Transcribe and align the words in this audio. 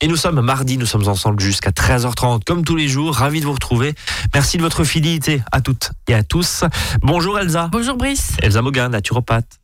Et 0.00 0.06
nous 0.06 0.16
sommes 0.16 0.40
mardi, 0.40 0.78
nous 0.78 0.86
sommes 0.86 1.08
ensemble 1.08 1.40
jusqu'à 1.40 1.70
13h30, 1.70 2.44
comme 2.44 2.64
tous 2.64 2.76
les 2.76 2.86
jours. 2.86 3.16
Ravi 3.16 3.40
de 3.40 3.46
vous 3.46 3.52
retrouver. 3.52 3.94
Merci 4.32 4.56
de 4.56 4.62
votre 4.62 4.84
fidélité 4.84 5.42
à 5.50 5.60
toutes 5.60 5.90
et 6.06 6.14
à 6.14 6.22
tous. 6.22 6.62
Bonjour 7.02 7.36
Elsa. 7.36 7.68
Bonjour 7.72 7.96
Brice. 7.96 8.36
Elsa 8.40 8.62
Mogan, 8.62 8.92
naturopathe. 8.92 9.58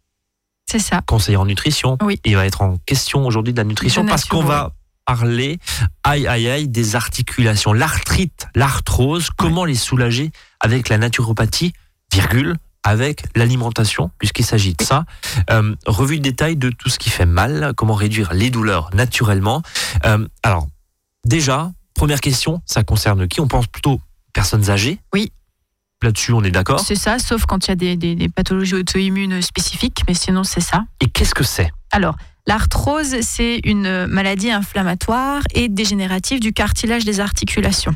C'est 0.68 0.80
ça. 0.80 1.02
Conseiller 1.06 1.36
en 1.36 1.46
nutrition. 1.46 1.98
Oui. 2.02 2.18
Il 2.24 2.34
va 2.34 2.46
être 2.46 2.62
en 2.62 2.78
question 2.84 3.24
aujourd'hui 3.24 3.52
de 3.52 3.58
la 3.58 3.64
nutrition 3.64 4.02
De 4.02 4.08
parce 4.08 4.24
qu'on 4.24 4.42
va 4.42 4.72
parler, 5.06 5.60
aïe 6.02 6.26
aïe 6.26 6.48
aïe, 6.48 6.66
des 6.66 6.96
articulations. 6.96 7.72
L'arthrite, 7.72 8.48
l'arthrose, 8.56 9.28
comment 9.36 9.64
les 9.64 9.76
soulager 9.76 10.32
avec 10.58 10.88
la 10.88 10.98
naturopathie, 10.98 11.74
virgule, 12.12 12.56
avec 12.84 13.24
l'alimentation, 13.34 14.10
puisqu'il 14.18 14.44
s'agit 14.44 14.74
de 14.74 14.82
ça. 14.84 15.04
Euh, 15.50 15.74
revue 15.86 16.18
de 16.18 16.22
détail 16.22 16.56
de 16.56 16.70
tout 16.70 16.88
ce 16.90 16.98
qui 16.98 17.10
fait 17.10 17.26
mal, 17.26 17.72
comment 17.76 17.94
réduire 17.94 18.32
les 18.34 18.50
douleurs 18.50 18.90
naturellement. 18.94 19.62
Euh, 20.04 20.28
alors, 20.42 20.68
déjà, 21.26 21.72
première 21.94 22.20
question, 22.20 22.60
ça 22.66 22.82
concerne 22.84 23.26
qui? 23.26 23.40
On 23.40 23.48
pense 23.48 23.66
plutôt 23.66 23.92
aux 23.94 24.00
personnes 24.32 24.68
âgées 24.70 24.98
Oui. 25.12 25.32
Là-dessus, 26.02 26.32
on 26.32 26.44
est 26.44 26.50
d'accord. 26.50 26.80
C'est 26.80 26.96
ça, 26.96 27.18
sauf 27.18 27.46
quand 27.46 27.66
il 27.66 27.70
y 27.70 27.72
a 27.72 27.76
des, 27.76 27.96
des- 27.96 28.14
des 28.14 28.28
pathologies 28.28 28.74
auto-immunes 28.74 29.40
spécifiques, 29.40 30.02
mais 30.06 30.12
sinon 30.12 30.44
c'est 30.44 30.60
ça. 30.60 30.84
Et 31.00 31.06
qu'est-ce 31.06 31.34
que 31.34 31.44
c'est? 31.44 31.70
Alors, 31.92 32.16
l'arthrose, 32.46 33.16
c'est 33.22 33.60
une 33.64 34.06
maladie 34.06 34.50
inflammatoire 34.50 35.40
et 35.54 35.70
dégénérative 35.70 36.40
du 36.40 36.52
cartilage 36.52 37.06
des 37.06 37.20
articulations. 37.20 37.94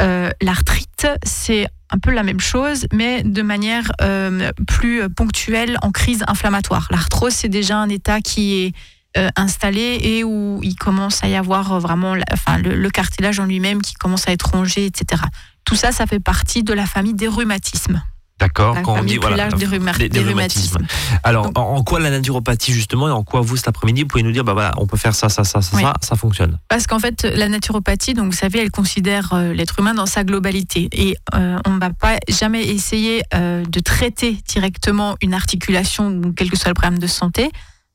Euh, 0.00 0.30
L'arthrite, 0.40 1.06
c'est 1.24 1.66
un 1.90 1.98
peu 1.98 2.10
la 2.10 2.22
même 2.22 2.40
chose, 2.40 2.86
mais 2.92 3.22
de 3.22 3.42
manière 3.42 3.90
euh, 4.00 4.52
plus 4.66 5.08
ponctuelle 5.10 5.76
en 5.82 5.90
crise 5.90 6.24
inflammatoire. 6.28 6.88
L'arthrose, 6.90 7.32
c'est 7.32 7.48
déjà 7.48 7.78
un 7.78 7.88
état 7.88 8.20
qui 8.20 8.62
est 8.62 8.72
euh, 9.16 9.28
installé 9.36 9.98
et 10.02 10.24
où 10.24 10.60
il 10.62 10.76
commence 10.76 11.24
à 11.24 11.28
y 11.28 11.34
avoir 11.34 11.80
vraiment 11.80 12.14
enfin, 12.32 12.58
le, 12.58 12.76
le 12.76 12.90
cartilage 12.90 13.40
en 13.40 13.44
lui-même 13.46 13.82
qui 13.82 13.94
commence 13.94 14.28
à 14.28 14.32
être 14.32 14.50
rongé, 14.52 14.86
etc. 14.86 15.22
Tout 15.64 15.74
ça, 15.74 15.90
ça 15.90 16.06
fait 16.06 16.20
partie 16.20 16.62
de 16.62 16.72
la 16.72 16.86
famille 16.86 17.14
des 17.14 17.28
rhumatismes. 17.28 18.02
D'accord 18.40 18.76
Quand 18.82 18.98
on 18.98 19.04
dit 19.04 19.18
voilà, 19.18 19.48
des, 19.50 19.66
rhuma- 19.66 19.92
des- 19.98 20.08
des 20.08 20.18
des 20.20 20.20
rhumatismes. 20.20 20.76
rhumatismes. 20.78 21.18
Alors, 21.24 21.44
Donc- 21.46 21.58
en, 21.58 21.76
en 21.76 21.82
quoi 21.84 22.00
la 22.00 22.10
naturopathie 22.10 22.72
justement 22.72 23.08
et 23.08 23.12
en 23.12 23.22
quoi 23.22 23.42
vous 23.42 23.56
cet 23.56 23.68
après-midi, 23.68 24.02
vous 24.02 24.08
pouvez 24.08 24.22
nous 24.22 24.32
dire, 24.32 24.44
bah 24.44 24.54
voilà, 24.54 24.72
on 24.78 24.86
peut 24.86 24.96
faire 24.96 25.14
ça, 25.14 25.28
ça, 25.28 25.44
ça, 25.44 25.60
ça, 25.60 25.76
Oui. 25.76 25.82
ça, 25.82 25.94
ça 26.00 26.16
fonctionne? 26.16 26.58
Parce 26.68 26.86
qu'en 26.86 26.98
fait, 26.98 27.24
la 27.24 27.48
naturopathie, 27.48 28.14
donc 28.14 28.26
vous 28.26 28.36
savez, 28.36 28.60
elle 28.60 28.70
considère 28.70 29.32
euh, 29.34 29.52
l'être 29.52 29.78
humain 29.78 29.94
dans 29.94 30.06
sa 30.06 30.24
globalité. 30.24 30.88
Et 30.92 31.16
euh, 31.34 31.58
on 31.66 31.70
ne 31.70 31.78
va 31.80 31.90
pas 31.90 32.16
jamais 32.28 32.64
essayer 32.66 33.22
euh, 33.34 33.64
de 33.68 33.80
traiter 33.80 34.38
directement 34.48 35.16
une 35.20 35.34
articulation, 35.34 36.20
quel 36.34 36.50
que 36.50 36.56
soit 36.56 36.70
le 36.70 36.74
problème 36.74 36.98
de 36.98 37.06
santé, 37.06 37.50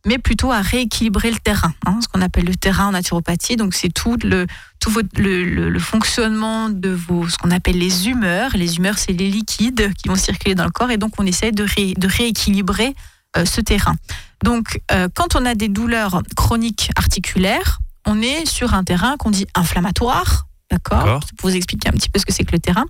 mais 0.05 0.17
plutôt 0.19 0.51
à 0.51 0.61
rééquilibrer 0.61 1.31
le 1.31 1.37
terrain, 1.39 1.73
hein, 1.85 1.99
ce 2.01 2.07
qu'on 2.07 2.21
appelle 2.21 2.45
le 2.45 2.55
terrain 2.55 2.87
en 2.87 2.91
naturopathie. 2.91 3.55
Donc 3.55 3.73
c'est 3.73 3.89
tout 3.93 4.17
le 4.23 4.45
tout 4.79 4.91
votre- 4.91 5.19
le, 5.19 5.43
le- 5.43 5.69
le 5.69 5.79
fonctionnement 5.79 6.69
de 6.69 6.89
vos 6.89 7.27
ce 7.27 7.37
qu'on 7.37 7.51
appelle 7.51 7.77
les 7.77 8.07
humeurs. 8.07 8.51
Les 8.55 8.77
humeurs, 8.77 8.97
c'est 8.97 9.13
les 9.13 9.29
liquides 9.29 9.93
qui 9.95 10.07
vont 10.07 10.15
circuler 10.15 10.53
dans 10.55 10.65
le 10.65 10.71
corps, 10.71 10.91
et 10.91 10.97
donc 10.97 11.13
on 11.19 11.25
essaie 11.25 11.51
de, 11.51 11.63
ré- 11.63 11.95
de 11.97 12.07
rééquilibrer 12.07 12.93
euh, 13.37 13.45
ce 13.45 13.61
terrain. 13.61 13.95
Donc 14.43 14.79
euh, 14.91 15.07
quand 15.13 15.35
on 15.35 15.45
a 15.45 15.55
des 15.55 15.69
douleurs 15.69 16.21
chroniques 16.35 16.91
articulaires, 16.95 17.79
on 18.05 18.21
est 18.21 18.45
sur 18.45 18.73
un 18.75 18.83
terrain 18.83 19.17
qu'on 19.17 19.31
dit 19.31 19.47
inflammatoire, 19.55 20.45
d'accord? 20.69 20.99
D'accord. 20.99 21.19
Pour 21.37 21.49
vous 21.49 21.55
expliquer 21.55 21.89
un 21.89 21.93
petit 21.93 22.09
peu 22.09 22.19
ce 22.19 22.25
que 22.25 22.33
c'est 22.33 22.43
que 22.45 22.51
le 22.51 22.59
terrain. 22.59 22.85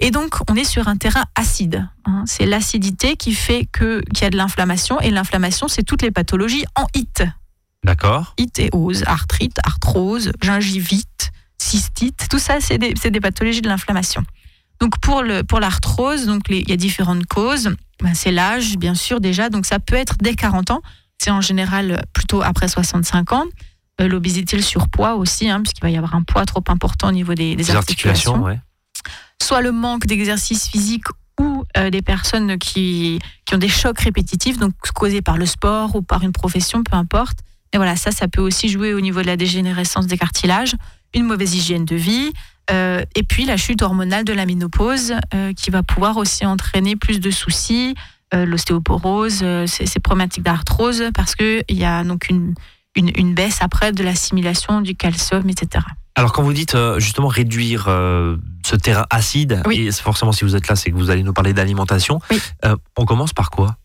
Et 0.00 0.10
donc, 0.10 0.36
on 0.48 0.54
est 0.54 0.64
sur 0.64 0.86
un 0.88 0.96
terrain 0.96 1.24
acide. 1.34 1.88
hein. 2.04 2.22
C'est 2.26 2.46
l'acidité 2.46 3.16
qui 3.16 3.32
fait 3.34 3.66
qu'il 3.76 4.02
y 4.20 4.24
a 4.24 4.30
de 4.30 4.36
l'inflammation. 4.36 5.00
Et 5.00 5.10
l'inflammation, 5.10 5.66
c'est 5.68 5.82
toutes 5.82 6.02
les 6.02 6.10
pathologies 6.12 6.64
en 6.76 6.86
it. 6.94 7.24
D'accord 7.84 8.34
Itéose, 8.38 9.02
arthrite, 9.06 9.58
arthrose, 9.64 10.32
gingivite, 10.42 11.30
cystite. 11.58 12.26
Tout 12.30 12.38
ça, 12.38 12.60
c'est 12.60 12.78
des, 12.78 12.94
des 12.94 13.20
pathologies 13.20 13.60
de 13.62 13.68
l'inflammation. 13.68 14.22
Donc, 14.80 14.98
pour 15.00 15.22
le 15.22 15.42
pour 15.42 15.58
l'arthrose, 15.58 16.26
donc 16.26 16.42
il 16.50 16.68
y 16.68 16.72
a 16.72 16.76
différentes 16.76 17.26
causes. 17.26 17.74
Ben, 18.00 18.14
c'est 18.14 18.30
l'âge, 18.30 18.76
bien 18.78 18.94
sûr, 18.94 19.20
déjà. 19.20 19.48
Donc, 19.50 19.66
ça 19.66 19.80
peut 19.80 19.96
être 19.96 20.14
dès 20.20 20.34
40 20.34 20.70
ans. 20.70 20.82
C'est 21.18 21.30
en 21.32 21.40
général 21.40 22.04
plutôt 22.12 22.42
après 22.42 22.68
65 22.68 23.32
ans. 23.32 23.44
Euh, 24.00 24.06
L'obésité, 24.06 24.56
le 24.56 24.62
surpoids 24.62 25.14
aussi, 25.16 25.48
hein, 25.50 25.60
puisqu'il 25.60 25.82
va 25.82 25.90
y 25.90 25.96
avoir 25.96 26.14
un 26.14 26.22
poids 26.22 26.44
trop 26.46 26.62
important 26.68 27.08
au 27.08 27.12
niveau 27.12 27.34
des, 27.34 27.56
des 27.56 27.70
articulations, 27.72 28.34
articulations 28.34 28.44
ouais. 28.44 28.60
Soit 29.42 29.60
le 29.60 29.72
manque 29.72 30.06
d'exercice 30.06 30.68
physique 30.68 31.04
ou 31.38 31.64
euh, 31.76 31.90
des 31.90 32.02
personnes 32.02 32.58
qui, 32.58 33.18
qui 33.44 33.54
ont 33.54 33.58
des 33.58 33.68
chocs 33.68 33.98
répétitifs, 34.00 34.58
donc 34.58 34.72
causés 34.94 35.22
par 35.22 35.38
le 35.38 35.46
sport 35.46 35.94
ou 35.94 36.02
par 36.02 36.22
une 36.22 36.32
profession, 36.32 36.82
peu 36.82 36.96
importe. 36.96 37.38
Et 37.72 37.76
voilà, 37.76 37.96
ça, 37.96 38.10
ça 38.10 38.28
peut 38.28 38.40
aussi 38.40 38.68
jouer 38.68 38.94
au 38.94 39.00
niveau 39.00 39.20
de 39.20 39.26
la 39.26 39.36
dégénérescence 39.36 40.06
des 40.06 40.18
cartilages, 40.18 40.74
une 41.14 41.24
mauvaise 41.24 41.54
hygiène 41.54 41.84
de 41.84 41.96
vie, 41.96 42.32
euh, 42.70 43.02
et 43.14 43.22
puis 43.22 43.44
la 43.44 43.56
chute 43.56 43.82
hormonale 43.82 44.24
de 44.24 44.32
la 44.32 44.44
ménopause 44.44 45.14
euh, 45.34 45.52
qui 45.54 45.70
va 45.70 45.82
pouvoir 45.82 46.16
aussi 46.16 46.44
entraîner 46.44 46.96
plus 46.96 47.20
de 47.20 47.30
soucis, 47.30 47.94
l'ostéoporose, 48.30 49.42
ces, 49.64 50.00
problématiques 50.00 50.42
d'arthrose, 50.42 51.04
parce 51.14 51.34
qu'il 51.34 51.64
y 51.70 51.84
a 51.86 52.04
donc 52.04 52.28
une, 52.28 52.54
une 52.94 53.32
baisse 53.32 53.62
après 53.62 53.92
de 53.92 54.04
l'assimilation 54.04 54.82
du 54.82 54.94
calcium, 54.94 55.48
etc. 55.48 55.82
Alors, 56.18 56.32
quand 56.32 56.42
vous 56.42 56.52
dites 56.52 56.74
euh, 56.74 56.98
justement 56.98 57.28
réduire 57.28 57.86
euh, 57.88 58.36
ce 58.66 58.74
terrain 58.76 59.06
acide, 59.10 59.62
Oui. 59.66 59.86
et 59.86 59.92
forcément 59.92 60.32
si 60.32 60.44
vous 60.44 60.56
êtes 60.56 60.66
là, 60.68 60.74
c'est 60.76 60.90
que 60.90 60.96
vous 60.96 61.10
allez 61.10 61.22
nous 61.22 61.32
parler 61.32 61.52
d'alimentation, 61.52 62.20
Oui. 62.30 62.40
euh, 62.64 62.74
on 62.96 63.04
commence 63.04 63.32
par 63.32 63.50
quoi 63.50 63.76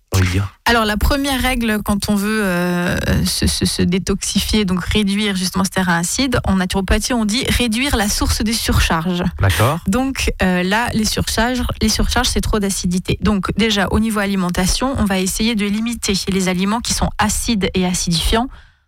Alors 0.65 0.85
la 0.85 0.97
première 0.97 1.41
règle 1.41 1.81
quand 1.83 2.09
on 2.09 2.15
veut 2.15 2.43
euh, 2.43 2.95
se, 3.25 3.45
se- 3.47 3.65
se 3.65 3.81
détoxifier, 3.83 4.63
donc 4.65 4.83
réduire 4.83 5.35
justement 5.35 5.63
ce 5.63 5.69
terrain 5.69 5.97
acide, 5.97 6.39
en 6.45 6.55
naturopathie 6.55 7.13
on 7.13 7.25
dit 7.25 7.43
réduire 7.49 7.95
la 7.97 8.07
source 8.09 8.41
des 8.43 8.53
surcharges. 8.53 9.23
D'accord 9.39 9.79
Donc 9.87 10.31
euh, 10.41 10.63
là 10.63 10.87
les 10.93 11.05
surcharges, 11.05 11.61
les 11.81 11.89
surcharges 11.89 12.29
c'est 12.29 12.41
trop 12.41 12.59
d'acidité. 12.59 13.17
Donc 13.21 13.55
déjà 13.57 13.87
au 13.91 13.99
niveau 13.99 14.19
alimentation, 14.19 14.93
on 14.97 15.05
va 15.05 15.19
essayer 15.19 15.55
de 15.55 15.65
limiter 15.65 16.13
les 16.29 16.47
aliments 16.47 16.79
qui 16.81 16.93
sont 16.93 17.09
acides 17.19 17.69
et 17.75 17.85
acidifiants. 17.85 18.47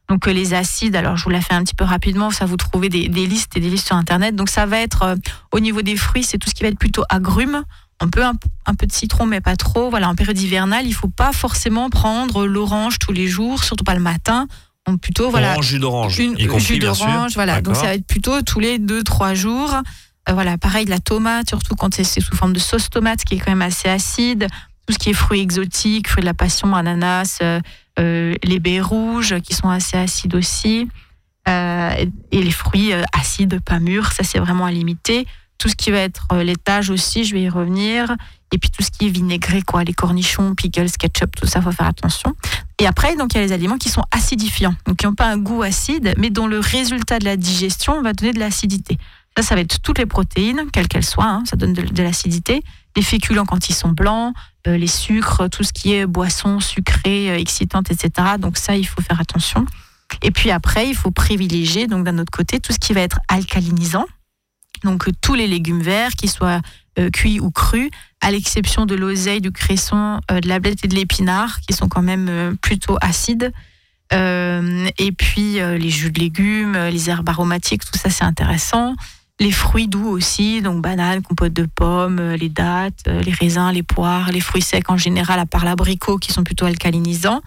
Donc 0.09 0.27
euh, 0.27 0.33
les 0.33 0.53
acides, 0.53 0.95
alors 0.95 1.17
je 1.17 1.23
vous 1.23 1.31
la 1.31 1.41
fais 1.41 1.53
un 1.53 1.63
petit 1.63 1.75
peu 1.75 1.83
rapidement, 1.85 2.29
ça 2.31 2.45
vous 2.45 2.57
trouvez 2.57 2.89
des, 2.89 3.07
des 3.07 3.25
listes 3.25 3.57
et 3.57 3.59
des 3.59 3.69
listes 3.69 3.87
sur 3.87 3.95
internet. 3.95 4.35
Donc 4.35 4.49
ça 4.49 4.65
va 4.65 4.79
être 4.79 5.01
euh, 5.03 5.15
au 5.51 5.59
niveau 5.59 5.81
des 5.81 5.95
fruits, 5.95 6.23
c'est 6.23 6.37
tout 6.37 6.49
ce 6.49 6.55
qui 6.55 6.63
va 6.63 6.69
être 6.69 6.79
plutôt 6.79 7.03
agrumes. 7.09 7.63
Un 8.01 8.09
peu, 8.09 8.25
un, 8.25 8.33
un 8.65 8.75
peu 8.75 8.85
de 8.85 8.91
citron, 8.91 9.25
mais 9.25 9.39
pas 9.39 9.55
trop. 9.55 9.89
Voilà, 9.89 10.09
en 10.09 10.15
période 10.15 10.37
hivernale, 10.37 10.85
il 10.85 10.93
faut 10.93 11.07
pas 11.07 11.31
forcément 11.31 11.89
prendre 11.89 12.45
l'orange 12.45 12.99
tous 12.99 13.13
les 13.13 13.25
jours, 13.25 13.63
surtout 13.63 13.85
pas 13.85 13.95
le 13.95 14.01
matin. 14.01 14.47
On 14.85 14.97
plutôt 14.97 15.29
voilà 15.31 15.53
Orange, 15.53 15.65
jus 15.65 15.79
d'orange, 15.79 16.19
une 16.19 16.37
y 16.37 16.45
compris, 16.45 16.65
jus 16.65 16.79
d'orange, 16.79 17.35
voilà. 17.35 17.61
Donc 17.61 17.77
ça 17.77 17.83
va 17.83 17.93
être 17.95 18.05
plutôt 18.05 18.41
tous 18.41 18.59
les 18.59 18.79
deux 18.79 19.01
trois 19.01 19.33
jours. 19.33 19.73
Euh, 20.27 20.33
voilà, 20.33 20.57
pareil 20.57 20.85
la 20.87 20.99
tomate, 20.99 21.47
surtout 21.47 21.75
quand 21.75 21.95
c'est 21.95 22.03
sous 22.03 22.35
forme 22.35 22.51
de 22.51 22.59
sauce 22.59 22.89
tomate, 22.89 23.23
qui 23.23 23.35
est 23.35 23.37
quand 23.39 23.51
même 23.51 23.61
assez 23.61 23.87
acide. 23.87 24.47
Tout 24.85 24.93
ce 24.93 24.99
qui 24.99 25.11
est 25.11 25.13
fruits 25.13 25.39
exotiques, 25.39 26.09
fruits 26.09 26.21
de 26.21 26.27
la 26.27 26.33
passion, 26.33 26.75
ananas, 26.75 27.37
euh, 27.41 27.61
les 27.97 28.59
baies 28.59 28.81
rouges, 28.81 29.39
qui 29.41 29.53
sont 29.53 29.69
assez 29.69 29.97
acides 29.97 30.35
aussi. 30.35 30.87
Euh, 31.47 32.05
et 32.31 32.41
les 32.41 32.51
fruits 32.51 32.91
euh, 32.91 33.03
acides, 33.13 33.59
pas 33.61 33.79
mûrs, 33.79 34.11
ça 34.11 34.23
c'est 34.23 34.39
vraiment 34.39 34.65
à 34.65 34.71
limiter. 34.71 35.27
Tout 35.57 35.69
ce 35.69 35.75
qui 35.75 35.91
va 35.91 35.99
être 35.99 36.27
euh, 36.33 36.43
laitage 36.43 36.89
aussi, 36.89 37.23
je 37.23 37.35
vais 37.35 37.43
y 37.43 37.49
revenir. 37.49 38.15
Et 38.51 38.57
puis 38.57 38.69
tout 38.69 38.83
ce 38.83 38.89
qui 38.89 39.07
est 39.07 39.09
vinaigré, 39.09 39.61
quoi, 39.61 39.83
les 39.83 39.93
cornichons, 39.93 40.55
pickles, 40.55 40.89
ketchup, 40.91 41.35
tout 41.35 41.45
ça, 41.45 41.61
faut 41.61 41.71
faire 41.71 41.87
attention. 41.87 42.35
Et 42.79 42.87
après, 42.87 43.15
donc 43.15 43.33
il 43.33 43.37
y 43.37 43.39
a 43.39 43.43
les 43.43 43.51
aliments 43.51 43.77
qui 43.77 43.89
sont 43.89 44.03
acidifiants, 44.11 44.75
donc 44.85 44.97
qui 44.97 45.05
n'ont 45.05 45.15
pas 45.15 45.27
un 45.27 45.37
goût 45.37 45.61
acide, 45.61 46.13
mais 46.17 46.29
dont 46.29 46.47
le 46.47 46.59
résultat 46.59 47.19
de 47.19 47.25
la 47.25 47.37
digestion 47.37 48.01
va 48.01 48.13
donner 48.13 48.33
de 48.33 48.39
l'acidité. 48.39 48.97
Ça, 49.37 49.43
ça 49.43 49.55
va 49.55 49.61
être 49.61 49.81
toutes 49.81 49.99
les 49.99 50.05
protéines, 50.05 50.63
quelles 50.71 50.87
qu'elles 50.87 51.05
soient, 51.05 51.25
hein, 51.25 51.43
ça 51.45 51.57
donne 51.57 51.73
de 51.73 52.03
l'acidité. 52.03 52.63
Les 52.95 53.01
féculents 53.01 53.45
quand 53.45 53.69
ils 53.69 53.73
sont 53.73 53.89
blancs, 53.89 54.33
euh, 54.67 54.77
les 54.77 54.87
sucres, 54.87 55.49
tout 55.49 55.63
ce 55.63 55.73
qui 55.73 55.93
est 55.93 56.05
boissons 56.05 56.59
sucrées, 56.59 57.29
euh, 57.29 57.37
excitantes, 57.37 57.91
etc. 57.91 58.37
Donc 58.39 58.57
ça, 58.57 58.75
il 58.75 58.87
faut 58.87 59.01
faire 59.01 59.19
attention. 59.19 59.65
Et 60.21 60.31
puis 60.31 60.49
après, 60.49 60.87
il 60.87 60.95
faut 60.95 61.11
privilégier, 61.11 61.87
donc 61.87 62.05
d'un 62.05 62.17
autre 62.19 62.31
côté, 62.31 62.59
tout 62.59 62.73
ce 62.73 62.79
qui 62.79 62.93
va 62.93 63.01
être 63.01 63.19
alcalinisant. 63.27 64.05
Donc 64.83 65.07
euh, 65.07 65.11
tous 65.21 65.35
les 65.35 65.47
légumes 65.47 65.81
verts, 65.81 66.13
qu'ils 66.13 66.31
soient 66.31 66.61
euh, 66.97 67.09
cuits 67.09 67.39
ou 67.39 67.51
crus, 67.51 67.89
à 68.21 68.31
l'exception 68.31 68.85
de 68.85 68.95
l'oseille, 68.95 69.41
du 69.41 69.51
cresson, 69.51 70.19
de 70.29 70.47
la 70.47 70.59
blette 70.59 70.83
et 70.83 70.87
de 70.87 70.95
l'épinard, 70.95 71.59
qui 71.61 71.73
sont 71.73 71.87
quand 71.87 72.01
même 72.01 72.57
plutôt 72.59 72.97
acides. 73.01 73.51
Et 74.11 75.11
puis 75.11 75.59
les 75.59 75.89
jus 75.89 76.09
de 76.09 76.19
légumes, 76.19 76.75
les 76.75 77.09
herbes 77.09 77.29
aromatiques, 77.29 77.83
tout 77.85 77.99
ça 77.99 78.09
c'est 78.09 78.23
intéressant. 78.23 78.95
Les 79.39 79.51
fruits 79.51 79.89
doux 79.89 80.07
aussi, 80.07 80.61
donc 80.61 80.81
bananes, 80.81 81.21
compote 81.21 81.51
de 81.51 81.65
pommes, 81.65 82.19
euh, 82.19 82.37
les 82.37 82.47
dattes, 82.47 83.03
euh, 83.07 83.21
les 83.21 83.33
raisins, 83.33 83.69
les 83.73 83.83
poires, 83.83 84.31
les 84.31 84.39
fruits 84.39 84.61
secs 84.61 84.89
en 84.89 84.95
général, 84.95 85.39
à 85.39 85.45
part 85.45 85.65
l'abricot 85.65 86.17
qui 86.17 86.31
sont 86.31 86.43
plutôt 86.43 86.65
alcalinisants. 86.65 87.41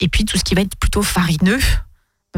Et 0.00 0.08
puis 0.08 0.24
tout 0.24 0.38
ce 0.38 0.44
qui 0.44 0.54
va 0.54 0.62
être 0.62 0.76
plutôt 0.76 1.02
farineux, 1.02 1.60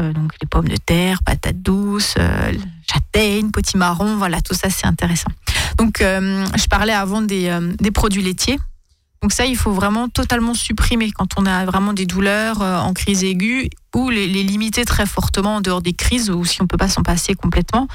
euh, 0.01 0.11
donc 0.11 0.33
les 0.41 0.47
pommes 0.47 0.67
de 0.67 0.75
terre, 0.75 1.23
patates 1.23 1.61
douces, 1.61 2.15
euh, 2.19 2.51
châtaignes, 2.91 3.51
potimarron, 3.51 4.17
voilà, 4.17 4.41
tout 4.41 4.53
ça 4.53 4.69
c'est 4.69 4.85
intéressant. 4.85 5.31
Donc 5.77 5.99
je 5.99 6.67
parlais 6.67 6.93
avant 6.93 7.21
des, 7.21 7.57
des 7.79 7.91
produits 7.91 8.21
laitiers. 8.21 8.59
Donc 9.21 9.31
ça, 9.33 9.45
il 9.45 9.55
faut 9.55 9.71
vraiment 9.71 10.09
totalement 10.09 10.53
supprimer 10.53 11.11
quand 11.11 11.37
on 11.37 11.45
a 11.45 11.65
vraiment 11.65 11.93
des 11.93 12.05
douleurs 12.05 12.61
en 12.61 12.93
crise 12.93 13.23
aiguë 13.23 13.69
ou 13.95 14.09
les, 14.09 14.27
les, 14.27 14.43
limiter 14.43 14.83
très 14.83 15.05
fortement 15.05 15.57
en 15.57 15.61
dehors 15.61 15.81
des 15.81 15.93
crises 15.93 16.29
ou 16.29 16.43
si 16.43 16.61
on 16.61 16.67
peut 16.67 16.77
pas 16.77 16.89
s'en 16.89 17.03
passer 17.03 17.33
complètement. 17.33 17.87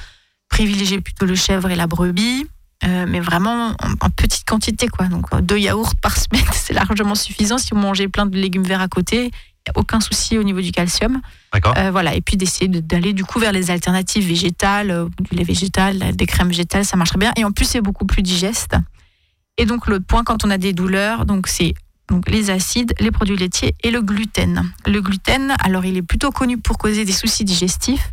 Privilégier 0.54 1.00
plutôt 1.00 1.26
le 1.26 1.34
chèvre 1.34 1.68
et 1.70 1.74
la 1.74 1.88
brebis, 1.88 2.46
euh, 2.84 3.06
mais 3.08 3.18
vraiment 3.18 3.74
en, 3.82 4.06
en, 4.06 4.10
petite 4.10 4.44
quantité. 4.46 4.86
quoi. 4.86 5.06
Donc 5.06 5.26
deux 5.42 5.58
yaourts 5.58 5.96
par 5.96 6.16
semaine, 6.16 6.46
c'est 6.52 6.74
largement 6.74 7.16
suffisant. 7.16 7.58
Si 7.58 7.70
vous 7.72 7.80
mangez 7.80 8.06
plein 8.06 8.24
de 8.24 8.36
légumes 8.36 8.62
verts 8.62 8.80
à 8.80 8.86
côté, 8.86 9.24
il 9.66 9.72
n'y 9.72 9.76
a 9.76 9.80
aucun 9.80 9.98
souci 9.98 10.38
au 10.38 10.44
niveau 10.44 10.60
du 10.60 10.70
calcium. 10.70 11.20
D'accord. 11.52 11.74
Euh, 11.76 11.90
voilà. 11.90 12.14
Et 12.14 12.20
puis 12.20 12.36
d'essayer 12.36 12.68
d'aller 12.68 13.14
du 13.14 13.24
coup 13.24 13.40
vers 13.40 13.50
les 13.50 13.72
alternatives 13.72 14.28
végétales, 14.28 14.92
euh, 14.92 15.08
du 15.28 15.36
lait 15.36 15.42
végétal, 15.42 16.14
des 16.14 16.26
crèmes 16.26 16.48
végétales, 16.50 16.84
ça 16.84 16.96
marcherait 16.96 17.18
bien. 17.18 17.32
Et 17.36 17.44
en 17.44 17.50
plus, 17.50 17.64
c'est 17.64 17.80
beaucoup 17.80 18.06
plus 18.06 18.22
digeste. 18.22 18.76
Et 19.58 19.66
donc 19.66 19.88
l'autre 19.88 20.06
point, 20.06 20.22
quand 20.22 20.44
on 20.44 20.50
a 20.50 20.58
des 20.58 20.72
douleurs, 20.72 21.26
donc 21.26 21.48
c'est 21.48 21.74
donc 22.08 22.30
les 22.30 22.50
acides, 22.50 22.94
les 23.00 23.10
produits 23.10 23.36
laitiers 23.36 23.74
et 23.82 23.90
le 23.90 24.02
gluten. 24.02 24.70
Le 24.86 25.00
gluten, 25.00 25.54
alors 25.60 25.84
il 25.84 25.96
est 25.96 26.02
plutôt 26.02 26.30
connu 26.30 26.58
pour 26.58 26.78
causer 26.78 27.04
des 27.04 27.12
soucis 27.12 27.44
digestifs, 27.44 28.12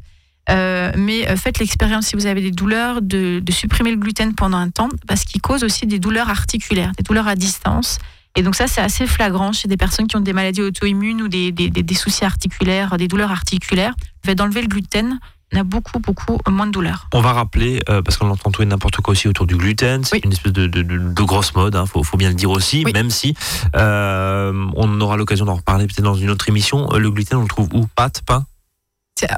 euh, 0.49 0.91
mais 0.97 1.29
euh, 1.29 1.35
faites 1.35 1.59
l'expérience 1.59 2.07
si 2.07 2.15
vous 2.15 2.25
avez 2.25 2.41
des 2.41 2.51
douleurs 2.51 3.01
de, 3.01 3.39
de, 3.39 3.51
supprimer 3.51 3.91
le 3.91 3.97
gluten 3.97 4.33
pendant 4.33 4.57
un 4.57 4.69
temps 4.69 4.89
parce 5.07 5.23
qu'il 5.23 5.41
cause 5.41 5.63
aussi 5.63 5.85
des 5.85 5.99
douleurs 5.99 6.29
articulaires, 6.29 6.91
des 6.97 7.03
douleurs 7.03 7.27
à 7.27 7.35
distance. 7.35 7.99
Et 8.35 8.43
donc 8.43 8.55
ça, 8.55 8.67
c'est 8.67 8.81
assez 8.81 9.07
flagrant 9.07 9.51
chez 9.51 9.67
des 9.67 9.77
personnes 9.77 10.07
qui 10.07 10.15
ont 10.15 10.21
des 10.21 10.33
maladies 10.33 10.61
auto-immunes 10.61 11.21
ou 11.21 11.27
des, 11.27 11.51
des, 11.51 11.69
des, 11.69 11.93
soucis 11.93 12.25
articulaires, 12.25 12.97
des 12.97 13.07
douleurs 13.07 13.31
articulaires. 13.31 13.93
Le 14.23 14.29
fait 14.29 14.35
d'enlever 14.35 14.61
le 14.61 14.67
gluten, 14.67 15.19
on 15.53 15.59
a 15.59 15.63
beaucoup, 15.63 15.99
beaucoup 15.99 16.37
moins 16.47 16.65
de 16.65 16.71
douleurs. 16.71 17.07
On 17.13 17.21
va 17.21 17.33
rappeler, 17.33 17.81
euh, 17.89 18.01
parce 18.01 18.17
qu'on 18.17 18.29
entend 18.29 18.51
tout 18.51 18.61
et 18.61 18.65
n'importe 18.65 18.97
quoi 18.97 19.11
aussi 19.11 19.27
autour 19.27 19.47
du 19.47 19.57
gluten, 19.57 20.05
c'est 20.05 20.15
oui. 20.15 20.21
une 20.23 20.31
espèce 20.31 20.53
de, 20.53 20.65
de, 20.65 20.81
de, 20.81 20.97
de 20.97 21.23
grosse 21.23 21.53
mode, 21.55 21.73
il 21.75 21.77
hein, 21.77 21.85
faut, 21.85 22.03
faut, 22.03 22.15
bien 22.15 22.29
le 22.29 22.35
dire 22.35 22.51
aussi, 22.51 22.83
oui. 22.85 22.93
même 22.93 23.09
si 23.09 23.35
euh, 23.75 24.65
on 24.75 25.01
aura 25.01 25.17
l'occasion 25.17 25.43
d'en 25.43 25.55
reparler 25.55 25.87
peut-être 25.87 26.01
dans 26.01 26.15
une 26.15 26.29
autre 26.29 26.47
émission. 26.47 26.87
Le 26.97 27.11
gluten, 27.11 27.37
on 27.37 27.41
le 27.41 27.49
trouve 27.49 27.67
où? 27.73 27.85
Pâte, 27.95 28.21
pain? 28.25 28.45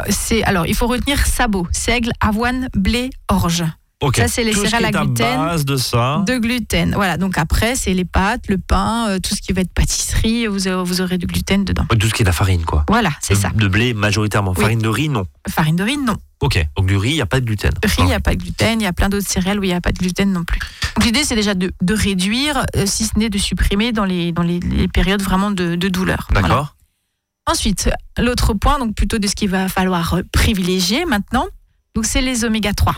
C'est, 0.09 0.44
Alors, 0.44 0.65
il 0.68 0.75
faut 0.75 0.88
retenir 0.88 1.25
sabot, 1.25 1.68
seigle, 1.71 2.12
avoine, 2.19 2.69
blé, 2.75 3.09
orge. 3.27 3.63
Okay. 4.01 4.21
Ça, 4.24 4.27
c'est 4.27 4.44
les 4.44 4.51
tout 4.51 4.65
céréales 4.65 4.91
ce 4.91 4.97
à 4.97 5.06
gluten. 5.06 5.38
base 5.38 5.63
de 5.63 5.77
ça. 5.77 6.24
De 6.27 6.38
gluten. 6.38 6.94
Voilà. 6.94 7.15
Donc 7.15 7.38
après, 7.38 7.75
c'est 7.75 7.94
les 7.94 8.03
pâtes, 8.03 8.50
le 8.50 8.57
pain, 8.57 9.07
euh, 9.07 9.19
tout 9.19 9.33
ce 9.33 9.41
qui 9.41 9.53
va 9.53 9.62
être 9.62 9.74
pâtisserie, 9.74 10.45
vous 10.47 10.68
aurez, 10.68 10.83
vous 10.83 11.00
aurez 11.00 11.18
du 11.18 11.25
gluten 11.25 11.63
dedans. 11.63 11.85
Tout 11.88 12.07
ce 12.09 12.13
qui 12.13 12.21
est 12.21 12.25
de 12.25 12.30
la 12.30 12.33
farine, 12.33 12.65
quoi. 12.65 12.83
Voilà, 12.89 13.12
c'est 13.21 13.35
ça. 13.35 13.50
De 13.56 13.65
blé 13.69 13.94
majoritairement. 13.94 14.53
Oui. 14.57 14.62
Farine 14.62 14.80
de 14.80 14.89
riz, 14.89 15.07
non. 15.07 15.24
Farine 15.50 15.77
de 15.77 15.83
riz, 15.83 15.97
non. 15.97 16.18
Ok. 16.41 16.62
Donc 16.75 16.88
du 16.88 16.97
riz, 16.97 17.12
il 17.12 17.15
n'y 17.15 17.21
a 17.21 17.25
pas 17.25 17.39
de 17.39 17.45
gluten. 17.45 17.71
Riz, 17.81 17.95
il 18.00 18.06
n'y 18.06 18.13
a 18.13 18.19
pas 18.19 18.35
de 18.35 18.41
gluten. 18.44 18.81
Il 18.81 18.83
y 18.83 18.88
a 18.88 18.91
plein 18.91 19.07
d'autres 19.07 19.27
céréales 19.30 19.57
où 19.59 19.63
il 19.63 19.68
n'y 19.68 19.74
a 19.74 19.80
pas 19.80 19.94
de 19.94 20.00
gluten 20.00 20.33
non 20.33 20.44
plus. 20.44 20.59
Donc 20.97 21.06
l'idée, 21.06 21.24
c'est 21.24 21.35
déjà 21.35 21.53
de, 21.53 21.71
de 21.81 21.94
réduire, 21.94 22.65
euh, 22.75 22.83
si 22.85 23.06
ce 23.06 23.18
n'est 23.18 23.30
de 23.30 23.38
supprimer 23.38 23.94
dans 23.94 24.03
les, 24.03 24.33
dans 24.33 24.44
les, 24.44 24.59
les 24.59 24.89
périodes 24.89 25.21
vraiment 25.21 25.51
de, 25.51 25.75
de 25.75 25.88
douleur. 25.88 26.27
D'accord. 26.33 26.50
Voilà. 26.50 26.74
Ensuite, 27.45 27.90
l'autre 28.18 28.54
point, 28.54 28.80
donc 28.80 28.95
plutôt 28.95 29.18
de 29.18 29.28
ce 29.28 29.36
qu'il 29.36 29.50
va 29.50 29.68
falloir 29.68 30.22
privilégier 30.31 31.06
maintenant, 31.06 31.45
donc 31.95 32.06
c'est 32.06 32.22
les 32.22 32.45
oméga 32.45 32.74
3. 32.74 32.95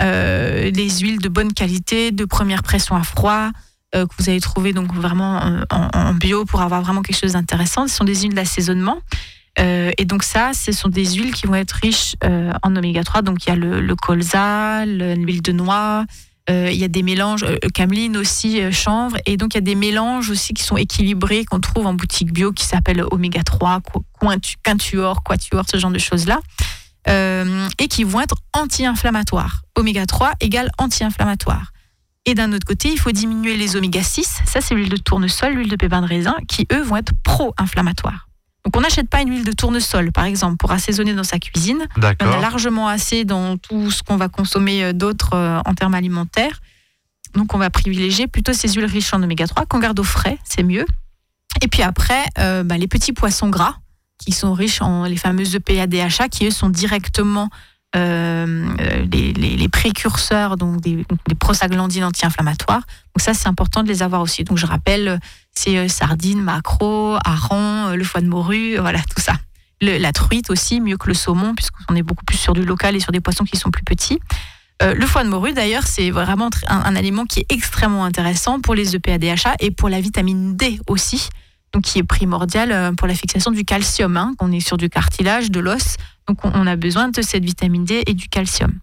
Euh, 0.00 0.70
des 0.70 0.90
huiles 1.00 1.20
de 1.20 1.28
bonne 1.28 1.52
qualité, 1.52 2.12
de 2.12 2.24
première 2.24 2.62
pression 2.62 2.96
à 2.96 3.02
froid, 3.02 3.50
euh, 3.94 4.06
que 4.06 4.14
vous 4.18 4.30
allez 4.30 4.40
trouver 4.40 4.72
donc 4.72 4.94
vraiment 4.94 5.62
en, 5.70 6.14
bio 6.14 6.44
pour 6.44 6.62
avoir 6.62 6.80
vraiment 6.82 7.02
quelque 7.02 7.18
chose 7.18 7.32
d'intéressant. 7.32 7.86
Ce 7.86 7.96
sont 7.96 8.04
des 8.04 8.22
huiles 8.22 8.34
d'assaisonnement. 8.34 8.98
Euh, 9.58 9.90
et 9.98 10.04
donc 10.04 10.22
ça, 10.22 10.52
ce 10.54 10.72
sont 10.72 10.88
des 10.88 11.04
huiles 11.04 11.34
qui 11.34 11.46
vont 11.46 11.56
être 11.56 11.72
riches 11.72 12.14
euh, 12.24 12.52
en 12.62 12.74
oméga 12.76 13.04
3. 13.04 13.22
Donc 13.22 13.44
il 13.44 13.50
y 13.50 13.52
a 13.52 13.56
le, 13.56 13.80
le 13.80 13.96
colza, 13.96 14.86
l'huile 14.86 15.42
de 15.42 15.52
noix, 15.52 16.04
euh, 16.04 16.04
il 16.48 16.74
y 16.74 16.84
a 16.84 16.88
des 16.88 17.02
mélanges, 17.02 17.44
cameline 17.74 18.16
aussi, 18.16 18.60
chanvre. 18.72 19.16
Et 19.24 19.36
donc 19.36 19.54
il 19.54 19.58
y 19.58 19.58
a 19.58 19.62
des 19.62 19.76
mélanges 19.76 20.30
aussi 20.30 20.52
qui 20.52 20.64
sont 20.64 20.76
équilibrés 20.76 21.44
qu'on 21.44 21.60
trouve 21.60 21.86
en 21.86 21.94
boutique 21.94 22.32
bio 22.32 22.52
qui 22.52 22.64
s'appellent 22.64 23.04
oméga 23.10 23.42
3, 23.42 23.80
quintuor, 24.64 25.22
quatuor, 25.22 25.64
ce 25.70 25.78
genre 25.78 25.92
de 25.92 25.98
choses-là 25.98 26.40
euh, 27.08 27.68
et 27.78 27.88
qui 27.88 28.04
vont 28.04 28.20
être 28.20 28.36
anti-inflammatoires. 28.52 29.62
Oméga 29.76 30.06
3 30.06 30.32
égale 30.40 30.70
anti-inflammatoire. 30.78 31.72
Et 32.26 32.34
d'un 32.34 32.52
autre 32.52 32.66
côté, 32.66 32.90
il 32.90 32.98
faut 32.98 33.12
diminuer 33.12 33.56
les 33.56 33.76
oméga 33.76 34.02
6, 34.02 34.40
ça 34.44 34.60
c'est 34.60 34.74
l'huile 34.74 34.90
de 34.90 34.96
tournesol, 34.96 35.54
l'huile 35.54 35.70
de 35.70 35.76
pépin 35.76 36.02
de 36.02 36.06
raisin, 36.06 36.36
qui 36.48 36.66
eux 36.72 36.82
vont 36.82 36.96
être 36.96 37.12
pro-inflammatoires. 37.24 38.28
Donc 38.64 38.76
on 38.76 38.80
n'achète 38.80 39.08
pas 39.08 39.22
une 39.22 39.30
huile 39.30 39.44
de 39.44 39.52
tournesol, 39.52 40.12
par 40.12 40.24
exemple, 40.24 40.56
pour 40.56 40.70
assaisonner 40.70 41.14
dans 41.14 41.24
sa 41.24 41.38
cuisine. 41.38 41.86
On 41.96 42.32
a 42.32 42.40
largement 42.40 42.88
assez 42.88 43.24
dans 43.24 43.56
tout 43.56 43.90
ce 43.90 44.02
qu'on 44.02 44.16
va 44.16 44.28
consommer 44.28 44.92
d'autres 44.92 45.34
euh, 45.34 45.60
en 45.64 45.74
termes 45.74 45.94
alimentaires. 45.94 46.60
Donc 47.34 47.54
on 47.54 47.58
va 47.58 47.70
privilégier 47.70 48.26
plutôt 48.26 48.52
ces 48.52 48.68
huiles 48.68 48.86
riches 48.86 49.14
en 49.14 49.22
oméga 49.22 49.46
3 49.46 49.66
qu'on 49.66 49.78
garde 49.78 49.98
au 50.00 50.04
frais, 50.04 50.38
c'est 50.44 50.62
mieux. 50.62 50.86
Et 51.62 51.68
puis 51.68 51.82
après, 51.82 52.24
euh, 52.38 52.62
bah, 52.62 52.78
les 52.78 52.88
petits 52.88 53.12
poissons 53.12 53.48
gras, 53.48 53.76
qui 54.18 54.32
sont 54.32 54.52
riches 54.52 54.82
en 54.82 55.04
les 55.04 55.16
fameuses 55.16 55.54
EPA 55.54 55.86
DHA, 55.86 56.28
qui 56.28 56.46
eux 56.46 56.50
sont 56.50 56.68
directement 56.68 57.44
euh, 57.44 57.48
les, 57.94 59.32
les, 59.32 59.56
les, 59.56 59.68
précurseurs 59.68 60.56
donc 60.56 60.80
des, 60.80 61.04
des 61.28 61.34
prostaglandines 61.34 62.04
anti-inflammatoires. 62.04 62.82
Donc 63.14 63.22
ça, 63.22 63.34
c'est 63.34 63.48
important 63.48 63.82
de 63.82 63.88
les 63.88 64.02
avoir 64.02 64.22
aussi. 64.22 64.44
Donc 64.44 64.58
je 64.58 64.66
rappelle, 64.66 65.18
c'est 65.52 65.76
euh, 65.76 65.88
sardines, 65.88 66.40
maquereaux, 66.40 67.16
harengs, 67.24 67.90
euh, 67.92 67.96
le 67.96 68.04
foie 68.04 68.20
de 68.20 68.28
morue, 68.28 68.76
voilà 68.78 69.00
tout 69.00 69.20
ça. 69.20 69.34
La 69.82 70.12
truite 70.12 70.50
aussi, 70.50 70.78
mieux 70.78 70.98
que 70.98 71.08
le 71.08 71.14
saumon, 71.14 71.54
puisqu'on 71.54 71.96
est 71.96 72.02
beaucoup 72.02 72.24
plus 72.24 72.36
sur 72.36 72.52
du 72.52 72.64
local 72.66 72.96
et 72.96 73.00
sur 73.00 73.12
des 73.12 73.20
poissons 73.20 73.44
qui 73.44 73.56
sont 73.56 73.70
plus 73.70 73.82
petits. 73.82 74.20
Euh, 74.82 74.94
le 74.94 75.06
foie 75.06 75.24
de 75.24 75.30
morue, 75.30 75.54
d'ailleurs, 75.54 75.86
c'est 75.86 76.10
vraiment 76.10 76.50
un, 76.68 76.82
un, 76.82 76.96
aliment 76.96 77.24
qui 77.24 77.40
est 77.40 77.46
extrêmement 77.48 78.04
intéressant 78.04 78.60
pour 78.60 78.74
les 78.74 78.94
EPA 78.94 79.16
DHA 79.16 79.54
et 79.60 79.70
pour 79.70 79.88
la 79.88 80.00
vitamine 80.02 80.54
D 80.54 80.78
aussi 80.86 81.30
donc 81.72 81.84
qui 81.84 81.98
est 81.98 82.04
primordial 82.04 82.94
pour 82.96 83.06
la 83.06 83.14
fixation 83.14 83.50
du 83.50 83.64
calcium. 83.64 84.16
Hein. 84.16 84.34
On 84.40 84.52
est 84.52 84.60
sur 84.60 84.76
du 84.76 84.88
cartilage, 84.88 85.50
de 85.50 85.60
l'os, 85.60 85.96
donc 86.26 86.44
on 86.44 86.66
a 86.66 86.76
besoin 86.76 87.08
de 87.08 87.22
cette 87.22 87.44
vitamine 87.44 87.84
D 87.84 88.02
et 88.06 88.14
du 88.14 88.28
calcium. 88.28 88.78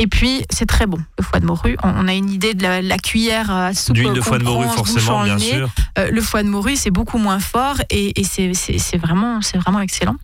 Et 0.00 0.06
puis, 0.06 0.44
c'est 0.48 0.66
très 0.66 0.86
bon, 0.86 0.98
le 1.18 1.24
foie 1.24 1.40
de 1.40 1.46
morue. 1.46 1.76
On 1.82 2.06
a 2.06 2.14
une 2.14 2.30
idée 2.30 2.54
de 2.54 2.62
la, 2.62 2.80
la 2.80 2.98
cuillère 2.98 3.50
à 3.50 3.74
soupe. 3.74 3.96
D'huile 3.96 4.12
de 4.12 4.20
foie 4.20 4.38
de 4.38 4.44
morue, 4.44 4.68
forcément, 4.68 5.24
bien 5.24 5.36
nez. 5.36 5.50
sûr. 5.50 5.68
Euh, 5.98 6.10
le 6.12 6.20
foie 6.20 6.44
de 6.44 6.48
morue, 6.48 6.76
c'est 6.76 6.92
beaucoup 6.92 7.18
moins 7.18 7.40
fort 7.40 7.78
et, 7.90 8.18
et 8.20 8.22
c'est 8.22 8.96
vraiment, 8.96 9.40
vraiment 9.56 9.80
excellent. 9.80 10.14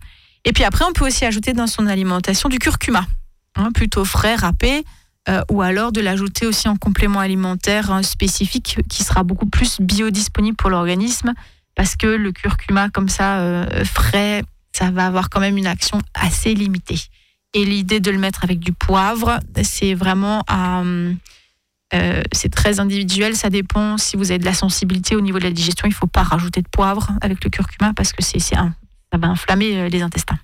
Et 0.45 0.53
puis 0.53 0.63
après, 0.63 0.85
on 0.85 0.93
peut 0.93 1.05
aussi 1.05 1.25
ajouter 1.25 1.51
dans 1.51 1.67
son 1.67 1.87
alimentation 1.87 2.47
du 2.47 2.57
curcuma, 2.57 3.05
hein, 3.55 3.71
plutôt 3.73 4.05
frais, 4.05 4.35
râpé, 4.35 4.85
euh, 5.27 5.41
ou 5.51 5.61
alors 5.61 5.91
de 5.91 5.99
l'ajouter 5.99 6.45
aussi 6.45 6.69
en 6.69 6.77
complément 6.77 7.19
alimentaire 7.19 7.91
hein, 7.91 8.01
spécifique 8.01 8.77
qui 8.89 9.03
sera 9.03 9.23
beaucoup 9.23 9.47
plus 9.47 9.81
biodisponible 9.81 10.55
pour 10.55 10.69
l'organisme 10.69 11.33
parce 11.75 11.95
que 11.95 12.07
le 12.07 12.31
curcuma 12.31 12.89
comme 12.89 13.09
ça 13.09 13.39
euh, 13.39 13.85
frais, 13.85 14.43
ça 14.73 14.91
va 14.91 15.07
avoir 15.07 15.29
quand 15.29 15.39
même 15.39 15.57
une 15.57 15.67
action 15.67 15.99
assez 16.13 16.53
limitée. 16.53 16.99
Et 17.53 17.63
l'idée 17.63 17.99
de 17.99 18.11
le 18.11 18.17
mettre 18.17 18.43
avec 18.43 18.59
du 18.59 18.73
poivre, 18.73 19.39
c'est 19.63 19.93
vraiment 19.93 20.43
à, 20.47 20.81
euh, 20.81 22.23
c'est 22.33 22.49
très 22.49 22.79
individuel, 22.79 23.35
ça 23.35 23.49
dépend 23.49 23.97
si 23.97 24.17
vous 24.17 24.31
avez 24.31 24.39
de 24.39 24.45
la 24.45 24.53
sensibilité 24.53 25.15
au 25.15 25.21
niveau 25.21 25.39
de 25.39 25.45
la 25.45 25.51
digestion, 25.51 25.87
il 25.87 25.91
ne 25.91 25.95
faut 25.95 26.07
pas 26.07 26.23
rajouter 26.23 26.61
de 26.61 26.67
poivre 26.67 27.11
avec 27.21 27.43
le 27.43 27.49
curcuma 27.49 27.93
parce 27.93 28.11
que 28.11 28.21
c'est 28.21 28.39
ça 28.39 28.73
va 29.13 29.27
inflammer 29.27 29.89
les 29.89 30.01
intestins. 30.01 30.37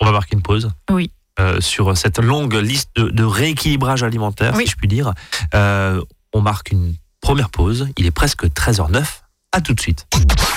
On 0.00 0.06
va 0.06 0.12
marquer 0.12 0.34
une 0.34 0.42
pause. 0.42 0.70
Oui. 0.90 1.10
Euh, 1.38 1.60
sur 1.60 1.96
cette 1.96 2.18
longue 2.18 2.54
liste 2.54 2.90
de, 2.96 3.08
de 3.08 3.24
rééquilibrage 3.24 4.02
alimentaire, 4.02 4.54
oui. 4.56 4.64
si 4.64 4.72
je 4.72 4.76
puis 4.76 4.88
dire. 4.88 5.12
Euh, 5.54 6.02
on 6.32 6.40
marque 6.40 6.72
une 6.72 6.96
première 7.20 7.50
pause. 7.50 7.88
Il 7.96 8.06
est 8.06 8.10
presque 8.10 8.44
13h09. 8.44 9.04
À 9.52 9.60
tout 9.60 9.74
de 9.74 9.80
suite. 9.80 10.06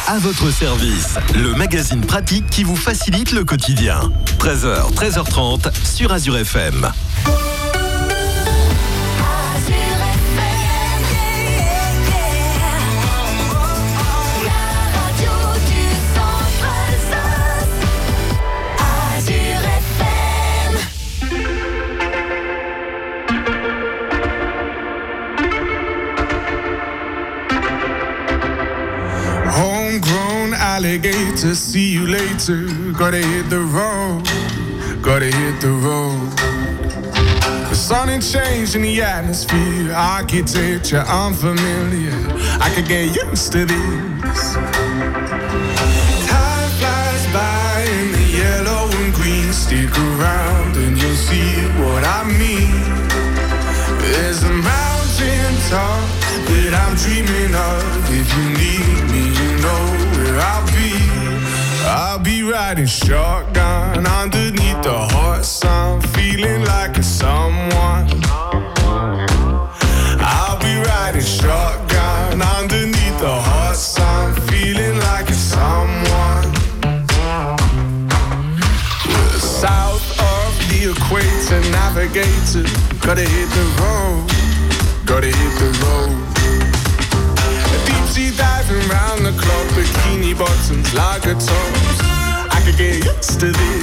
À 0.06 0.20
votre 0.20 0.52
service, 0.52 1.16
le 1.34 1.56
magazine 1.56 2.02
pratique 2.02 2.48
qui 2.52 2.64
vous 2.64 2.76
facilite 2.76 3.32
le 3.32 3.44
quotidien. 3.44 4.12
13h, 4.38 4.94
13h30 4.94 5.74
sur 5.84 6.14
Azure 6.14 6.38
FM. 6.38 6.92
Alligator. 30.84 31.56
See 31.56 31.94
you 31.94 32.08
later. 32.08 32.66
Gotta 32.94 33.18
hit 33.18 33.50
the 33.50 33.62
road. 33.62 34.26
Gotta 35.02 35.26
hit 35.26 35.62
the 35.62 35.72
road. 35.72 36.30
The 37.70 37.76
sun 37.76 38.10
ain't 38.10 38.24
changed 38.24 38.76
in 38.76 38.82
the 38.82 39.02
atmosphere. 39.02 39.94
Architecture 39.94 41.04
unfamiliar. 41.08 42.20
I 42.60 42.70
could 42.76 42.88
get 42.88 43.16
used 43.16 43.52
to 43.54 43.66
this. 43.66 44.54
Time 46.28 46.70
flies 46.80 47.26
by 47.32 47.86
in 48.00 48.12
the 48.12 48.26
yellow 48.42 48.90
and 49.00 49.14
green. 49.14 49.54
Stick 49.54 49.92
around 49.98 50.76
and 50.76 50.98
you'll 51.02 51.16
see 51.16 51.64
what 51.80 52.04
I 52.04 52.24
mean. 52.42 52.76
There's 54.04 54.44
a 54.44 54.52
mountain 54.52 55.54
top 55.72 56.04
that 56.52 56.74
I'm 56.76 56.96
dreaming 57.04 57.56
of. 57.56 57.84
If 58.12 58.28
you 58.36 58.46
need 58.62 59.00
me, 59.12 59.24
you 59.40 59.62
know 59.62 60.03
I'll 60.44 60.66
be. 60.76 60.92
I'll 61.86 62.20
be 62.20 62.44
riding 62.44 62.86
shotgun 62.86 64.06
underneath 64.06 64.82
the 64.84 64.98
hot 65.14 65.44
sun, 65.46 66.02
feeling 66.16 66.64
like 66.66 66.98
a 66.98 67.04
someone. 67.04 68.08
I'll 70.20 70.60
be 70.60 70.74
riding 70.90 71.22
shotgun 71.22 72.42
underneath 72.42 73.20
the 73.20 73.36
hot 73.50 73.76
sun, 73.76 74.34
feeling 74.48 74.98
like 75.00 75.30
a 75.30 75.34
someone. 75.34 76.54
South 79.40 80.06
of 80.20 80.52
the 80.70 80.92
equator, 80.92 81.62
navigator. 81.72 82.66
Gotta 83.06 83.26
hit 83.28 83.50
the 83.60 83.66
road, 83.82 84.24
gotta 85.06 85.28
hit 85.28 85.54
the 85.60 85.70
road. 85.84 86.16
Deep 87.86 88.06
sea 88.14 88.32
diving 88.38 88.88
round 88.88 89.26
the 89.26 89.34
clock, 89.42 89.68
bikini 90.34 90.38
bottoms, 90.38 90.94
lager 90.94 91.34
tops. 91.34 92.02
I 92.52 92.62
could 92.66 92.78
get 92.78 93.06
used 93.06 93.40
to 93.40 93.52
this. 93.52 93.83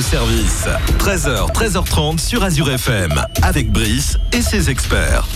service. 0.00 0.66
13h, 0.98 1.52
13h30 1.52 2.18
sur 2.18 2.42
Azure 2.42 2.70
FM. 2.70 3.12
Avec 3.42 3.70
Brice 3.70 4.18
et 4.32 4.42
ses 4.42 4.70
experts. 4.70 5.26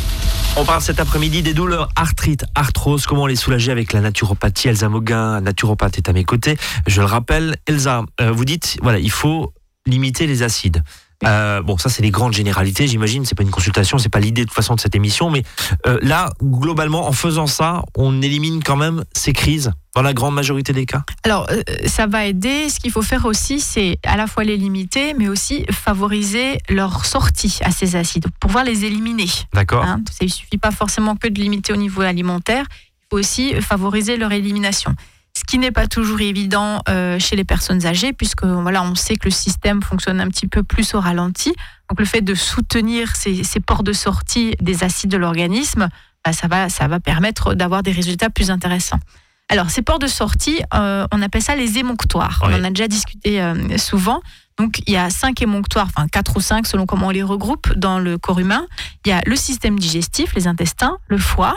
On 0.57 0.64
parle 0.64 0.83
cet 0.83 1.00
après-midi 1.00 1.43
des 1.43 1.55
douleurs 1.55 1.88
arthrite, 1.97 2.45
arthrose, 2.55 3.07
comment 3.07 3.26
les 3.26 3.37
soulager 3.37 3.71
avec 3.73 3.93
la 3.93 4.00
naturopathie. 4.00 4.69
Elsa 4.69 4.88
Moguin, 4.88 5.40
naturopathe, 5.40 5.99
est 5.99 6.09
à 6.09 6.12
mes 6.12 6.25
côtés. 6.25 6.57
Je 6.87 7.00
le 7.00 7.07
rappelle, 7.07 7.57
Elsa, 7.67 8.05
euh, 8.21 8.31
vous 8.33 8.45
dites, 8.45 8.76
voilà, 8.83 8.99
il 8.99 9.11
faut 9.11 9.52
limiter 9.87 10.26
les 10.26 10.43
acides. 10.43 10.83
Euh, 11.27 11.62
bon, 11.62 11.77
ça 11.77 11.89
c'est 11.89 12.03
les 12.03 12.11
grandes 12.11 12.33
généralités, 12.33 12.87
j'imagine. 12.87 13.25
C'est 13.25 13.35
pas 13.35 13.43
une 13.43 13.50
consultation, 13.50 13.99
c'est 13.99 14.09
pas 14.09 14.21
l'idée 14.21 14.43
de 14.43 14.47
toute 14.47 14.55
façon 14.55 14.75
de 14.75 14.81
cette 14.81 14.95
émission, 14.95 15.31
mais 15.31 15.43
euh, 15.87 15.99
là, 16.03 16.31
globalement, 16.43 17.07
en 17.07 17.12
faisant 17.12 17.47
ça, 17.47 17.83
on 17.97 18.23
élimine 18.23 18.62
quand 18.62 18.77
même 18.77 19.05
ces 19.15 19.33
crises 19.33 19.73
dans 19.95 20.03
la 20.03 20.15
grande 20.15 20.35
majorité 20.35 20.73
des 20.73 20.87
cas. 20.87 21.03
Alors, 21.25 21.47
euh, 21.50 21.62
ça 21.87 22.07
va 22.07 22.25
aider. 22.25 22.69
Ce 22.71 22.79
qu'il 22.79 22.93
faut 22.93 23.03
faire 23.03 23.27
aussi, 23.27 23.61
c'est 23.61 23.99
à 24.05 24.17
la 24.17 24.27
fois 24.27 24.45
les 24.45 24.57
limiter, 24.57 25.15
mais 25.15 25.29
aussi 25.29 25.67
favoriser 25.71 26.59
leur 26.69 27.05
sortie 27.05 27.59
à 27.65 27.71
ces 27.71 27.97
acides, 27.97 28.25
pour 28.25 28.49
pouvoir 28.49 28.65
les 28.65 28.85
éliminer. 28.85 29.27
D'accord. 29.53 29.85
Hein. 29.85 30.00
Il 30.21 30.27
ne 30.27 30.31
suffit 30.31 30.59
pas 30.59 30.71
forcément 30.71 31.17
que 31.17 31.29
de 31.29 31.41
limiter 31.41 31.73
au 31.73 31.77
niveau 31.77 32.03
alimentaire, 32.03 32.65
il 32.71 33.07
faut 33.11 33.19
aussi 33.19 33.55
favoriser 33.61 34.17
leur 34.17 34.33
élimination. 34.33 34.95
Ce 35.37 35.45
qui 35.45 35.59
n'est 35.59 35.71
pas 35.71 35.87
toujours 35.87 36.21
évident 36.21 36.83
euh, 36.89 37.19
chez 37.19 37.37
les 37.37 37.45
personnes 37.45 37.87
âgées, 37.87 38.13
puisque 38.13 38.45
voilà, 38.45 38.83
on 38.83 38.95
sait 38.95 39.17
que 39.17 39.27
le 39.27 39.31
système 39.31 39.83
fonctionne 39.83 40.21
un 40.21 40.29
petit 40.29 40.49
peu 40.49 40.63
plus 40.63 40.95
au 40.95 41.01
ralenti. 41.01 41.53
Donc 41.89 41.99
le 41.99 42.05
fait 42.05 42.21
de 42.21 42.35
soutenir 42.35 43.15
ces, 43.17 43.45
ces 43.45 43.61
ports 43.61 43.83
de 43.83 43.93
sortie 43.93 44.55
des 44.61 44.85
acides 44.85 45.11
de 45.11 45.17
l'organisme, 45.17 45.89
bah, 46.25 46.33
ça, 46.33 46.49
va, 46.49 46.69
ça 46.69 46.89
va 46.89 47.01
permettre 47.01 47.55
d'avoir 47.55 47.83
des 47.83 47.93
résultats 47.93 48.31
plus 48.31 48.51
intéressants. 48.51 49.01
Alors, 49.49 49.69
ces 49.69 49.83
ports 49.83 49.99
de 49.99 50.07
sortie, 50.07 50.61
euh, 50.75 51.07
on 51.11 51.23
appelle 51.23 51.43
ça 51.43 51.57
les 51.57 51.79
émonctoires. 51.79 52.41
Oui. 52.45 52.53
On 52.53 52.61
en 52.61 52.65
a 52.65 52.69
déjà 52.69 52.87
discuté 52.87 53.43
euh, 53.43 53.79
souvent. 53.79 54.21
Donc, 54.59 54.81
il 54.87 54.93
y 54.93 54.97
a 54.97 55.11
cinq 55.11 55.43
émonctoires, 55.43 55.89
enfin 55.89 56.07
quatre 56.07 56.37
ou 56.37 56.41
cinq 56.41 56.69
selon 56.69 56.87
comment 56.87 57.09
on 57.09 57.11
les 57.11 57.25
regroupe 57.25 57.73
dans 57.75 57.99
le 57.99 58.17
corps 58.17 58.39
humain. 58.39 58.67
Il 59.05 59.09
y 59.09 59.13
a 59.13 59.23
le 59.27 59.35
système 59.35 59.77
digestif, 59.77 60.35
les 60.35 60.47
intestins, 60.47 60.99
le 61.09 61.19
foie, 61.19 61.57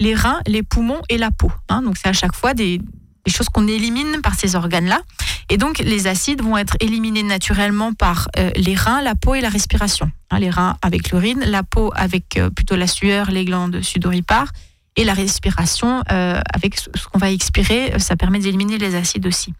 les 0.00 0.14
reins, 0.14 0.40
les 0.46 0.62
poumons 0.62 1.00
et 1.08 1.18
la 1.18 1.30
peau. 1.30 1.50
hein. 1.68 1.82
donc, 1.82 1.96
c'est 1.96 2.08
à 2.08 2.12
chaque 2.12 2.34
fois 2.34 2.54
des, 2.54 2.80
choses 3.26 3.48
qu'on 3.50 3.66
élimine 3.66 4.22
par 4.22 4.34
ces 4.34 4.54
organes-là. 4.54 5.02
Et 5.50 5.58
donc, 5.58 5.78
les 5.80 6.06
acides 6.06 6.40
vont 6.42 6.56
être 6.56 6.76
éliminés 6.80 7.22
naturellement 7.22 7.92
par 7.92 8.28
euh, 8.38 8.50
les 8.56 8.74
reins, 8.74 9.02
la 9.02 9.14
peau 9.14 9.34
et 9.34 9.42
la 9.42 9.50
respiration. 9.50 10.10
Hein, 10.30 10.38
les 10.38 10.48
reins 10.48 10.76
avec 10.80 11.10
l'urine, 11.10 11.40
la 11.40 11.62
peau 11.62 11.90
avec 11.94 12.38
euh, 12.38 12.48
plutôt 12.48 12.76
la 12.76 12.86
sueur, 12.86 13.30
les 13.30 13.44
glandes 13.44 13.82
sudoripares, 13.82 14.50
et 14.96 15.04
la 15.04 15.12
respiration 15.14 16.02
euh, 16.10 16.40
avec 16.52 16.76
ce 16.76 17.06
qu'on 17.06 17.18
va 17.18 17.30
expirer, 17.30 17.92
ça 17.98 18.16
permet 18.16 18.38
d'éliminer 18.38 18.78
les 18.78 18.94
acides 18.94 19.26
aussi. 19.26 19.52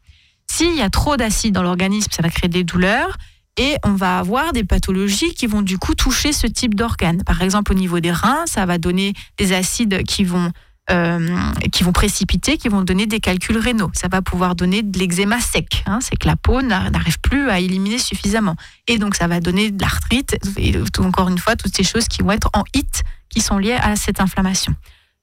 S'il 0.50 0.74
y 0.74 0.82
a 0.82 0.90
trop 0.90 1.16
d'acides 1.16 1.54
dans 1.54 1.62
l'organisme, 1.62 2.10
ça 2.10 2.22
va 2.22 2.30
créer 2.30 2.48
des 2.48 2.64
douleurs 2.64 3.18
et 3.58 3.76
on 3.84 3.92
va 3.92 4.18
avoir 4.18 4.52
des 4.52 4.64
pathologies 4.64 5.34
qui 5.34 5.46
vont 5.46 5.62
du 5.62 5.76
coup 5.78 5.94
toucher 5.94 6.32
ce 6.32 6.46
type 6.46 6.74
d'organes. 6.74 7.22
Par 7.24 7.42
exemple, 7.42 7.72
au 7.72 7.74
niveau 7.74 8.00
des 8.00 8.12
reins, 8.12 8.44
ça 8.46 8.64
va 8.66 8.78
donner 8.78 9.12
des 9.36 9.52
acides 9.52 10.02
qui 10.04 10.24
vont 10.24 10.50
euh, 10.90 11.36
qui 11.70 11.82
vont 11.84 11.92
précipiter, 11.92 12.56
qui 12.56 12.68
vont 12.70 12.80
donner 12.80 13.04
des 13.06 13.20
calculs 13.20 13.58
rénaux. 13.58 13.90
Ça 13.92 14.08
va 14.08 14.22
pouvoir 14.22 14.54
donner 14.54 14.82
de 14.82 14.98
l'eczéma 14.98 15.38
sec. 15.38 15.82
hein. 15.84 15.98
c'est 16.00 16.16
que 16.16 16.26
la 16.26 16.34
peau 16.36 16.62
n'a- 16.62 16.88
n'arrive 16.88 17.20
plus 17.20 17.50
à 17.50 17.60
éliminer 17.60 17.98
suffisamment. 17.98 18.56
Et 18.86 18.96
donc, 18.96 19.14
ça 19.14 19.26
va 19.26 19.40
donner 19.40 19.70
de 19.70 19.78
l'arthrite. 19.82 20.38
Et 20.56 20.72
encore 21.00 21.28
une 21.28 21.36
fois, 21.36 21.56
toutes 21.56 21.76
ces 21.76 21.84
choses 21.84 22.08
qui 22.08 22.22
vont 22.22 22.30
être 22.30 22.48
en 22.54 22.64
hit, 22.74 23.02
qui 23.28 23.42
sont 23.42 23.58
liées 23.58 23.76
à 23.78 23.96
cette 23.96 24.18
inflammation. 24.22 24.74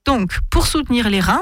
Donc, 0.06 0.38
pour 0.52 0.68
soutenir 0.68 1.10
les 1.10 1.20
reins, 1.20 1.42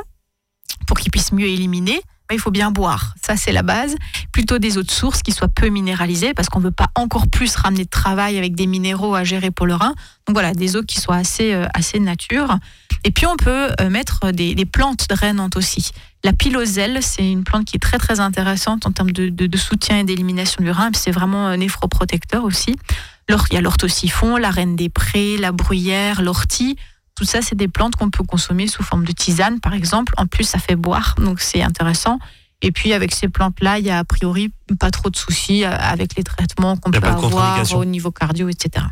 pour 0.88 0.98
qu'ils 0.98 1.12
puissent 1.12 1.34
mieux 1.34 1.48
éliminer, 1.48 2.00
bah, 2.30 2.36
il 2.36 2.40
faut 2.40 2.52
bien 2.52 2.72
boire. 2.72 3.16
Ça, 3.22 3.36
c'est 3.36 3.52
la 3.52 3.62
base. 3.64 3.98
Plutôt 4.34 4.58
des 4.58 4.78
eaux 4.78 4.84
de 4.84 4.92
source 4.92 5.22
qui 5.22 5.32
soient 5.32 5.48
peu 5.48 5.70
minéralisées, 5.70 6.34
parce 6.34 6.50
qu'on 6.50 6.60
ne 6.60 6.66
veut 6.66 6.72
pas 6.72 6.90
encore 6.96 7.28
plus 7.28 7.56
ramener 7.56 7.86
de 7.86 7.90
travail 7.90 8.38
avec 8.38 8.56
des 8.56 8.68
minéraux 8.68 9.16
à 9.16 9.24
gérer 9.24 9.52
pour 9.52 9.66
le 9.66 9.76
rein. 9.76 9.94
Donc 10.28 10.36
voilà, 10.36 10.54
des 10.54 10.76
eaux 10.76 10.84
qui 10.84 11.00
soient 11.00 11.16
assez, 11.16 11.54
euh, 11.54 11.68
assez 11.74 12.00
nature. 12.00 12.58
Et 13.06 13.12
puis, 13.12 13.26
on 13.26 13.38
peut 13.38 13.70
euh, 13.80 13.90
mettre 13.90 14.32
des, 14.32 14.56
plantes 14.66 15.08
drainantes 15.08 15.56
aussi. 15.56 15.92
La 16.24 16.34
piloselle, 16.34 17.00
c'est 17.02 17.30
une 17.30 17.44
plante 17.44 17.66
qui 17.66 17.76
est 17.76 17.80
très, 17.80 17.98
très 17.98 18.20
intéressante 18.20 18.86
en 18.88 18.92
termes 18.92 19.12
de, 19.12 19.58
soutien 19.58 20.00
et 20.00 20.04
d'élimination 20.04 20.64
du 20.64 20.72
rein. 20.72 20.90
C'est 20.94 21.12
vraiment 21.12 21.56
néphroprotecteur 21.56 22.44
aussi. 22.44 22.76
Il 23.30 23.54
y 23.54 23.58
a 23.58 23.62
l'orthosiphon, 23.62 24.38
la 24.38 24.50
reine 24.50 24.76
des 24.76 24.90
prés, 24.90 25.38
la 25.38 25.52
bruyère, 25.52 26.22
l'ortie. 26.22 26.78
Tout 27.16 27.26
ça, 27.26 27.42
c'est 27.42 27.56
des 27.56 27.68
plantes 27.68 27.96
qu'on 27.96 28.10
peut 28.10 28.24
consommer 28.24 28.68
sous 28.68 28.84
forme 28.84 29.06
de 29.06 29.12
tisane, 29.12 29.60
par 29.60 29.74
exemple. 29.74 30.14
En 30.18 30.26
plus, 30.26 30.44
ça 30.44 30.60
fait 30.60 30.76
boire, 30.76 31.16
donc 31.20 31.40
c'est 31.40 31.62
intéressant. 31.62 32.20
Et 32.66 32.72
puis, 32.72 32.94
avec 32.94 33.14
ces 33.14 33.28
plantes-là, 33.28 33.78
il 33.78 33.86
y 33.86 33.92
a 33.92 34.00
a 34.00 34.04
priori 34.06 34.52
pas 34.80 34.90
trop 34.90 35.10
de 35.10 35.16
soucis 35.18 35.64
euh, 35.66 35.70
avec 35.78 36.16
les 36.16 36.24
traitements 36.24 36.78
qu'on 36.78 36.92
peut 36.92 36.98
avoir 37.06 37.20
contre-indication. 37.22 37.78
au 37.80 37.86
niveau 37.86 38.10
cardio, 38.10 38.48
etc. 38.50 38.86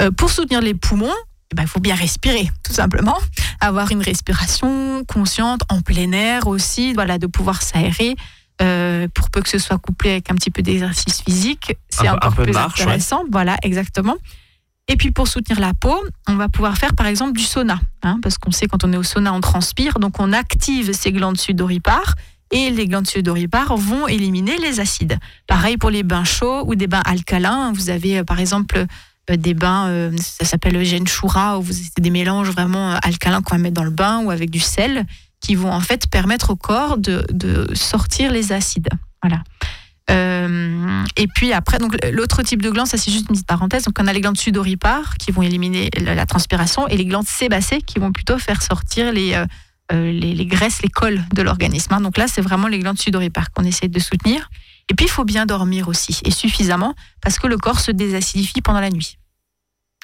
Euh, 0.00 0.10
pour 0.12 0.30
soutenir 0.30 0.60
les 0.60 0.72
poumons, 0.74 1.12
eh 1.52 1.54
ben, 1.56 1.64
il 1.64 1.68
faut 1.68 1.80
bien 1.80 1.96
respirer, 1.96 2.48
tout 2.62 2.72
simplement. 2.72 3.18
Avoir 3.60 3.90
une 3.90 4.00
respiration 4.02 5.04
consciente, 5.04 5.62
en 5.68 5.82
plein 5.82 6.12
air 6.12 6.46
aussi, 6.46 6.94
voilà, 6.94 7.18
de 7.18 7.26
pouvoir 7.26 7.60
s'aérer. 7.60 8.14
Euh, 8.60 9.08
pour 9.12 9.30
peu 9.30 9.42
que 9.42 9.48
ce 9.48 9.58
soit 9.58 9.78
couplé 9.78 10.12
avec 10.12 10.30
un 10.30 10.34
petit 10.36 10.50
peu 10.50 10.62
d'exercice 10.62 11.20
physique, 11.22 11.74
c'est 11.88 12.06
Un 12.06 12.16
peu- 12.18 12.28
un 12.28 12.30
plus 12.30 12.52
marche, 12.52 12.80
intéressant. 12.82 13.24
Voilà, 13.32 13.56
exactement. 13.62 14.16
Et 14.88 14.96
puis 14.96 15.10
pour 15.10 15.26
soutenir 15.26 15.58
la 15.58 15.74
peau, 15.74 15.96
on 16.28 16.34
va 16.36 16.48
pouvoir 16.48 16.76
faire 16.76 16.94
par 16.94 17.06
exemple 17.06 17.32
du 17.38 17.42
sauna, 17.44 17.80
hein, 18.02 18.18
parce 18.22 18.38
qu'on 18.38 18.50
sait 18.52 18.66
quand 18.68 18.84
on 18.84 18.92
est 18.92 18.96
au 18.96 19.02
sauna, 19.02 19.32
on 19.32 19.40
transpire, 19.40 19.98
donc 19.98 20.20
on 20.20 20.32
active 20.32 20.92
ces 20.92 21.12
glandes 21.12 21.38
sudoripares 21.38 22.14
et 22.52 22.70
les 22.70 22.86
glandes 22.86 23.08
sudoripares 23.08 23.76
vont 23.76 24.06
éliminer 24.06 24.56
les 24.58 24.78
acides. 24.78 25.18
Pareil 25.46 25.78
pour 25.78 25.90
les 25.90 26.02
bains 26.02 26.24
chauds 26.24 26.64
ou 26.66 26.74
des 26.74 26.86
bains 26.86 27.02
alcalins. 27.04 27.72
Vous 27.72 27.90
avez 27.90 28.18
euh, 28.18 28.24
par 28.24 28.38
exemple 28.38 28.86
euh, 29.30 29.36
des 29.36 29.54
bains, 29.54 29.88
euh, 29.88 30.12
ça 30.18 30.44
s'appelle 30.44 30.74
le 30.74 30.84
genshura, 30.84 31.58
où 31.58 31.62
vous 31.62 31.72
c'est 31.72 32.00
des 32.00 32.10
mélanges 32.10 32.50
vraiment 32.50 32.94
alcalins 33.02 33.40
qu'on 33.40 33.56
va 33.56 33.62
mettre 33.62 33.74
dans 33.74 33.84
le 33.84 33.90
bain 33.90 34.22
ou 34.22 34.30
avec 34.30 34.50
du 34.50 34.60
sel, 34.60 35.06
qui 35.40 35.54
vont 35.54 35.72
en 35.72 35.80
fait 35.80 36.06
permettre 36.08 36.50
au 36.50 36.56
corps 36.56 36.98
de, 36.98 37.24
sortir 37.72 38.30
les 38.30 38.52
acides. 38.52 38.90
Voilà. 39.22 39.42
Et 41.16 41.26
puis 41.34 41.54
après, 41.54 41.78
donc 41.78 41.96
l'autre 42.12 42.42
type 42.42 42.60
de 42.60 42.68
glandes, 42.68 42.86
ça 42.86 42.98
c'est 42.98 43.10
juste 43.10 43.30
une 43.30 43.34
petite 43.34 43.46
parenthèse. 43.46 43.84
Donc 43.84 43.94
on 43.98 44.06
a 44.06 44.12
les 44.12 44.20
glandes 44.20 44.36
sudoripares 44.36 45.16
qui 45.16 45.32
vont 45.32 45.40
éliminer 45.40 45.88
la, 45.98 46.26
transpiration 46.26 46.86
et 46.88 46.98
les 46.98 47.06
glandes 47.06 47.26
sébacées 47.26 47.80
qui 47.80 47.98
vont 47.98 48.12
plutôt 48.12 48.38
faire 48.38 48.60
sortir 48.60 49.10
les, 49.10 49.42
les, 49.90 50.12
les 50.34 50.46
graisses, 50.46 50.82
les 50.82 50.88
cols 50.88 51.22
de 51.34 51.42
l'organisme. 51.42 51.92
hein. 51.94 52.00
Donc 52.00 52.16
là, 52.16 52.26
c'est 52.28 52.40
vraiment 52.40 52.68
les 52.68 52.78
glandes 52.78 52.98
sudoripares 52.98 53.52
qu'on 53.52 53.64
essaie 53.64 53.88
de 53.88 53.98
soutenir. 53.98 54.48
Et 54.88 54.94
puis 54.94 55.06
il 55.06 55.10
faut 55.10 55.24
bien 55.24 55.46
dormir 55.46 55.88
aussi 55.88 56.20
et 56.24 56.30
suffisamment 56.30 56.94
parce 57.20 57.38
que 57.38 57.46
le 57.46 57.56
corps 57.56 57.80
se 57.80 57.90
désacidifie 57.92 58.60
pendant 58.62 58.80
la 58.80 58.90
nuit. 58.90 59.18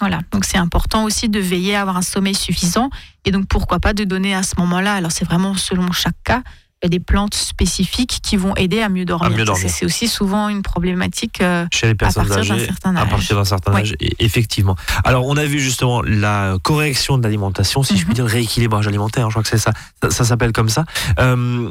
Voilà, 0.00 0.20
donc 0.30 0.44
c'est 0.44 0.58
important 0.58 1.04
aussi 1.04 1.28
de 1.28 1.40
veiller 1.40 1.74
à 1.74 1.80
avoir 1.80 1.96
un 1.96 2.02
sommeil 2.02 2.34
suffisant 2.34 2.88
et 3.24 3.32
donc 3.32 3.48
pourquoi 3.48 3.80
pas 3.80 3.92
de 3.92 4.04
donner 4.04 4.34
à 4.34 4.44
ce 4.44 4.54
moment-là. 4.58 4.94
Alors 4.94 5.10
c'est 5.10 5.24
vraiment 5.24 5.54
selon 5.54 5.90
chaque 5.90 6.22
cas 6.22 6.42
des 6.86 7.00
plantes 7.00 7.34
spécifiques 7.34 8.20
qui 8.22 8.36
vont 8.36 8.54
aider 8.54 8.80
à 8.82 8.88
mieux 8.88 9.04
dormir. 9.04 9.44
dormir. 9.44 9.68
C'est- 9.68 9.84
aussi 9.84 10.06
souvent 10.06 10.48
une 10.48 10.62
problématique 10.62 11.40
euh, 11.40 11.66
Chez 11.72 11.86
les 11.86 11.92
à 11.92 11.94
personnes 11.96 12.28
partir 12.28 12.44
d'un 12.46 12.54
âgées. 12.54 12.66
certain 12.66 12.94
À 12.96 13.06
partir 13.06 13.36
d'un 13.36 13.44
certain 13.44 13.74
âge, 13.74 13.94
et- 14.00 14.14
effectivement. 14.20 14.76
Alors, 15.04 15.26
on 15.26 15.36
a 15.36 15.44
vu 15.44 15.58
justement 15.58 16.02
la 16.02 16.56
correction 16.62 17.18
de 17.18 17.24
l'alimentation, 17.24 17.82
si 17.82 17.96
je 17.96 18.02
puis 18.04 18.10
Mhm. 18.10 18.14
dire, 18.14 18.24
le 18.26 18.30
rééquilibrage 18.30 18.86
alimentaire, 18.86 19.28
je 19.28 19.32
crois 19.34 19.42
que 19.42 19.48
c'est 19.48 19.58
ça, 19.58 19.72
ça, 20.02 20.10
ça 20.10 20.24
s'appelle 20.24 20.52
comme 20.52 20.68
ça. 20.68 20.84
Euh, 21.18 21.68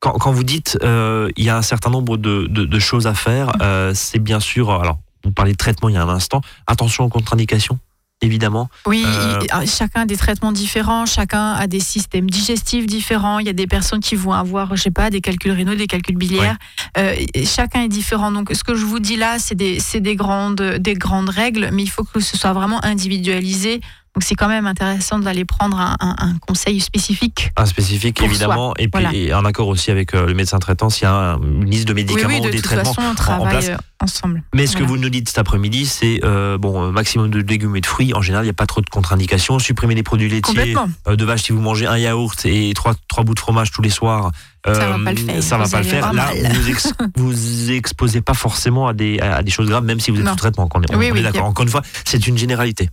quand, 0.00 0.12
quand 0.12 0.32
vous 0.32 0.44
dites 0.44 0.78
euh, 0.82 1.30
il 1.36 1.44
y 1.44 1.50
a 1.50 1.56
un 1.58 1.62
certain 1.62 1.90
nombre 1.90 2.16
de, 2.16 2.46
de- 2.48 2.64
de 2.64 2.78
choses 2.78 3.06
à 3.06 3.14
faire, 3.14 3.52
c'est 3.94 4.18
bien 4.20 4.40
sûr, 4.40 4.70
alors, 4.70 4.98
vous 5.24 5.32
parlez 5.32 5.52
de 5.52 5.56
traitement 5.58 5.88
il 5.90 5.94
y 5.96 5.98
a 5.98 6.02
un 6.02 6.08
instant, 6.08 6.40
attention 6.66 7.04
aux 7.04 7.08
contre-indications, 7.08 7.78
évidemment. 8.22 8.68
Oui, 8.86 9.04
Euh, 9.06 9.38
il- 9.62 9.68
chacun 9.70 10.02
a 10.02 10.06
des 10.06 10.16
traitements 10.16 10.52
différents, 10.52 11.06
chacun 11.06 11.52
a 11.52 11.66
des 11.66 11.80
systèmes 11.80 12.28
digestifs 12.30 12.86
différents. 12.86 13.38
Il 13.38 13.46
y 13.46 13.50
a 13.50 13.52
des 13.52 13.66
personnes 13.66 14.00
qui 14.00 14.14
vont 14.16 14.32
avoir, 14.32 14.74
je 14.76 14.82
sais 14.82 14.90
pas, 14.90 15.10
des 15.10 15.20
calculs 15.20 15.52
rénaux, 15.52 15.74
des 15.74 15.86
calculs 15.86 16.16
biliaires. 16.16 16.56
Euh, 16.98 17.14
chacun 17.44 17.82
est 17.82 17.88
différent. 17.88 18.32
Donc, 18.32 18.50
ce 18.52 18.64
que 18.64 18.74
je 18.74 18.84
vous 18.84 18.98
dis 19.00 19.16
là, 19.16 19.38
c'est 19.38 19.54
des, 19.54 19.78
des 20.00 20.16
grandes, 20.16 20.60
des 20.78 20.94
grandes 20.94 21.28
règles, 21.30 21.70
mais 21.72 21.82
il 21.82 21.90
faut 21.90 22.04
que 22.04 22.20
ce 22.20 22.36
soit 22.36 22.52
vraiment 22.52 22.82
individualisé. 22.84 23.80
Donc, 24.14 24.22
c'est 24.22 24.34
quand 24.34 24.48
même 24.48 24.66
intéressant 24.66 25.18
d'aller 25.18 25.44
prendre 25.44 25.78
un, 25.78 25.94
un- 26.00 26.16
un 26.18 26.38
conseil 26.38 26.80
spécifique. 26.80 27.50
Un 27.54 27.66
spécifique, 27.66 28.22
évidemment, 28.22 28.72
et 28.78 28.88
puis 28.88 29.02
voilà. 29.02 29.10
et 29.12 29.34
en 29.34 29.44
accord 29.44 29.68
aussi 29.68 29.90
avec 29.90 30.14
euh, 30.14 30.24
le 30.24 30.32
médecin 30.32 30.58
traitant 30.58 30.88
s'il 30.88 31.02
y 31.02 31.06
a 31.06 31.12
un- 31.12 31.36
une 31.42 31.68
liste 31.70 31.86
de 31.86 31.92
Oui, 31.92 32.02
médicaments 32.02 32.28
oui, 32.32 32.40
ou 32.40 32.44
de 32.46 32.50
des 32.50 32.56
toute 32.56 32.64
traitements. 32.64 32.94
façon, 32.94 33.06
on 33.10 33.14
place. 33.14 33.16
travaille 33.26 33.70
euh, 33.72 33.76
ensemble. 34.00 34.42
Mais 34.54 34.66
ce 34.66 34.76
que 34.76 34.82
vous 34.82 34.96
nous 34.98 35.08
dites 35.08 35.28
cet 35.28 35.38
après-midi, 35.38 35.86
c'est 35.86 36.20
euh, 36.24 36.58
bon, 36.58 36.82
euh, 36.84 36.90
maximum 36.90 37.30
de 37.30 37.38
légumes 37.40 37.74
et 37.76 37.80
de 37.80 37.86
fruits. 37.86 38.12
En 38.14 38.20
général, 38.22 38.44
il 38.44 38.48
n'y 38.48 38.50
a 38.50 38.54
pas 38.54 38.66
trop 38.66 38.80
de 38.80 38.90
contre-indications. 38.90 39.58
Supprimer 39.58 39.94
les 39.94 40.02
produits 40.02 40.28
laitiers 40.28 40.76
euh, 41.08 41.16
de 41.16 41.24
vache 41.24 41.42
si 41.44 41.52
vous 41.52 41.60
mangez 41.60 41.86
un 41.86 41.96
yaourt 41.96 42.44
et 42.44 42.72
trois, 42.74 42.94
trois 43.08 43.24
bouts 43.24 43.34
de 43.34 43.38
fromage 43.40 43.70
tous 43.70 43.82
les 43.82 43.90
soirs. 43.90 44.32
euh, 44.66 44.74
Ça 44.74 44.88
va 44.90 44.98
pas 45.04 45.12
le 45.12 45.16
faire. 45.18 45.42
Ça 45.42 45.58
va 45.58 45.68
pas 45.68 45.78
le 45.78 45.84
faire. 45.84 46.12
Là, 46.12 46.30
vous 46.52 46.68
ex- 46.68 46.92
vous 47.16 47.70
exposez 47.70 48.20
pas 48.20 48.34
forcément 48.34 48.86
à 48.88 48.92
des, 48.92 49.18
à 49.20 49.42
des 49.42 49.50
choses 49.50 49.68
graves, 49.68 49.84
même 49.84 50.00
si 50.00 50.10
vous 50.10 50.18
êtes 50.18 50.24
Non. 50.24 50.32
sous 50.32 50.36
traitement. 50.38 50.68
On 50.74 50.82
est, 50.82 50.94
on 50.94 50.98
Oui, 50.98 51.06
est 51.06 51.12
oui, 51.12 51.22
d'accord. 51.22 51.44
Encore 51.46 51.62
une 51.64 51.70
fois, 51.70 51.82
c'est 52.04 52.26
une 52.26 52.36
généralité. 52.36 52.90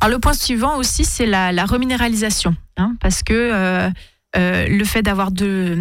Alors 0.00 0.14
le 0.14 0.20
point 0.20 0.34
suivant 0.34 0.76
aussi, 0.76 1.04
c'est 1.04 1.26
la, 1.26 1.52
la 1.52 1.64
reminéralisation, 1.64 2.54
hein, 2.76 2.94
parce 3.00 3.22
que 3.22 3.90
le 4.36 4.84
fait 4.84 5.02
d'avoir 5.02 5.30
de 5.32 5.80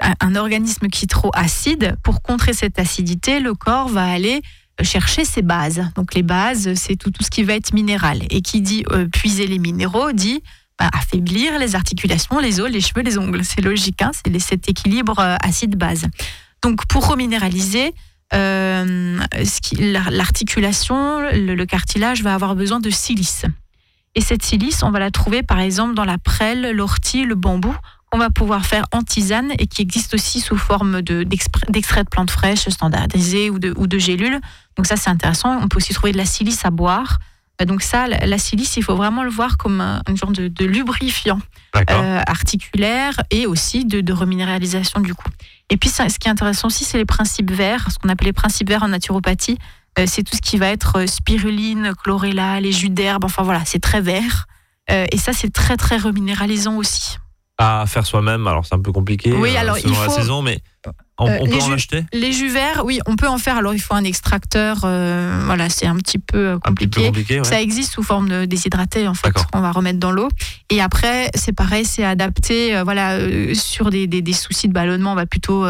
un, 0.00 0.34
organisme 0.36 0.88
qui 0.88 1.04
est 1.04 1.08
trop 1.08 1.30
acide, 1.34 1.96
pour 2.02 2.22
contrer 2.22 2.52
cette 2.52 2.78
acidité, 2.78 3.40
le 3.40 3.54
corps 3.54 3.88
va 3.88 4.04
aller 4.04 4.42
chercher 4.82 5.24
ses 5.24 5.42
bases. 5.42 5.82
Donc 5.94 6.14
les 6.14 6.22
bases, 6.22 6.74
c'est 6.74 6.96
tout, 6.96 7.12
ce 7.20 7.30
qui 7.30 7.42
va 7.42 7.54
être 7.54 7.72
minéral. 7.72 8.22
Et 8.30 8.40
qui 8.40 8.60
dit 8.60 8.84
euh, 8.90 9.06
puiser 9.06 9.46
les 9.46 9.58
minéraux 9.58 10.12
dit 10.12 10.42
bah, 10.78 10.88
affaiblir 10.92 11.58
les 11.58 11.74
articulations, 11.74 12.38
les 12.38 12.60
os, 12.60 12.70
les 12.70 12.80
cheveux, 12.80 13.02
les 13.02 13.18
ongles. 13.18 13.44
C'est 13.44 13.60
logique, 13.60 14.02
hein, 14.02 14.10
c'est 14.14 14.38
cet 14.38 14.68
équilibre 14.68 15.18
euh, 15.18 15.36
acide-base. 15.42 16.06
Donc 16.62 16.86
pour 16.86 17.06
reminéraliser, 17.08 17.92
euh, 18.32 19.18
l'articulation, 19.78 21.20
le, 21.20 21.54
le 21.54 21.66
cartilage 21.66 22.22
va 22.22 22.34
avoir 22.34 22.54
besoin 22.54 22.80
de 22.80 22.90
silice. 22.90 23.44
Et 24.14 24.20
cette 24.20 24.42
silice, 24.42 24.82
on 24.82 24.90
va 24.90 24.98
la 24.98 25.10
trouver 25.10 25.42
par 25.42 25.60
exemple 25.60 25.94
dans 25.94 26.04
la 26.04 26.18
prêle, 26.18 26.72
l'ortie, 26.72 27.24
le 27.24 27.34
bambou, 27.34 27.74
qu'on 28.10 28.18
va 28.18 28.30
pouvoir 28.30 28.66
faire 28.66 28.86
en 28.92 29.02
tisane 29.02 29.52
et 29.58 29.66
qui 29.66 29.82
existe 29.82 30.14
aussi 30.14 30.40
sous 30.40 30.56
forme 30.56 31.02
d'extrait 31.02 32.04
de, 32.04 32.08
plantes 32.08 32.30
fraîches 32.30 32.68
standardisées 32.68 33.50
ou 33.50 33.58
de, 33.58 33.72
ou 33.76 33.86
de 33.86 33.98
gélules. 33.98 34.40
Donc 34.76 34.86
ça, 34.86 34.96
c'est 34.96 35.10
intéressant. 35.10 35.58
On 35.60 35.68
peut 35.68 35.76
aussi 35.76 35.94
trouver 35.94 36.12
de 36.12 36.18
la 36.18 36.24
silice 36.24 36.64
à 36.64 36.70
boire. 36.70 37.18
Euh, 37.60 37.64
Donc 37.64 37.82
ça, 37.82 38.06
la, 38.08 38.38
silice, 38.38 38.76
il 38.76 38.82
faut 38.82 38.96
vraiment 38.96 39.22
le 39.22 39.30
voir 39.30 39.56
comme 39.56 39.80
un, 39.80 40.02
un 40.06 40.16
genre 40.16 40.32
de, 40.32 40.48
de 40.48 40.64
lubrifiant 40.64 41.40
euh, 41.76 42.22
articulaire 42.26 43.14
et 43.30 43.46
aussi 43.46 43.84
de, 43.84 44.00
de 44.00 44.12
reminéralisation 44.12 45.00
du 45.00 45.14
coup. 45.14 45.28
Et 45.68 45.76
puis 45.76 45.88
ça, 45.88 46.08
ce 46.08 46.18
qui 46.18 46.26
est 46.26 46.32
intéressant 46.32 46.66
aussi, 46.66 46.84
c'est 46.84 46.98
les 46.98 47.04
principes 47.04 47.52
verts, 47.52 47.88
ce 47.92 47.98
qu'on 47.98 48.08
appelle 48.08 48.26
les 48.26 48.32
principes 48.32 48.68
verts 48.68 48.82
en 48.82 48.88
naturopathie. 48.88 49.58
Euh, 49.98 50.04
c'est 50.06 50.22
tout 50.22 50.36
ce 50.36 50.40
qui 50.40 50.56
va 50.56 50.68
être 50.68 51.06
spiruline, 51.08 51.92
chlorella, 52.02 52.60
les 52.60 52.72
jus 52.72 52.90
d'herbe, 52.90 53.24
enfin 53.24 53.42
voilà, 53.42 53.62
c'est 53.64 53.80
très 53.80 54.00
vert. 54.00 54.46
Euh, 54.90 55.06
et 55.12 55.18
ça, 55.18 55.32
c'est 55.32 55.52
très 55.52 55.76
très 55.76 55.96
reminéralisant 55.96 56.76
aussi. 56.76 57.18
À 57.62 57.84
faire 57.86 58.06
soi-même, 58.06 58.46
alors 58.46 58.64
c'est 58.64 58.74
un 58.74 58.80
peu 58.80 58.90
compliqué 58.90 59.32
Oui, 59.32 59.54
euh, 59.54 59.60
alors, 59.60 59.76
selon 59.76 59.92
il 59.94 59.98
la 60.00 60.04
faut- 60.06 60.12
saison, 60.12 60.40
mais 60.40 60.60
on, 61.18 61.28
Euh, 61.28 61.36
on 61.42 61.44
peut 61.44 61.50
les 61.52 61.62
en 61.62 61.72
acheter 61.72 62.04
Les 62.14 62.32
jus 62.32 62.48
verts, 62.48 62.82
oui, 62.86 63.00
on 63.06 63.16
peut 63.16 63.28
en 63.28 63.36
faire. 63.36 63.58
Alors 63.58 63.74
il 63.74 63.80
faut 63.80 63.92
un 63.92 64.04
extracteur, 64.04 64.78
euh, 64.84 65.42
voilà, 65.44 65.68
c'est 65.68 65.84
un 65.86 65.96
petit 65.96 66.18
peu 66.18 66.52
un 66.52 66.72
petit 66.72 66.86
peu 66.88 67.00
compliqué. 67.02 67.06
compliqué. 67.06 67.38
ouais. 67.40 67.44
Ça 67.44 67.60
existe 67.60 67.92
sous 67.92 68.02
forme 68.02 68.30
de 68.30 68.46
déshydraté 68.46 69.06
en 69.06 69.12
fait, 69.12 69.30
qu'on 69.52 69.60
va 69.60 69.72
remettre 69.72 69.98
dans 69.98 70.10
l'eau. 70.10 70.28
Et 70.70 70.80
après, 70.80 71.30
c'est 71.34 71.52
pareil, 71.52 71.84
c'est 71.84 72.02
adapté. 72.04 72.74
euh, 72.74 72.82
voilà, 72.82 73.18
sur 73.54 73.90
des, 73.90 74.06
des, 74.06 74.22
des 74.22 74.32
soucis 74.32 74.66
de 74.68 74.72
ballonnement, 74.72 75.12
on 75.12 75.16
va 75.16 75.26
plutôt 75.26 75.66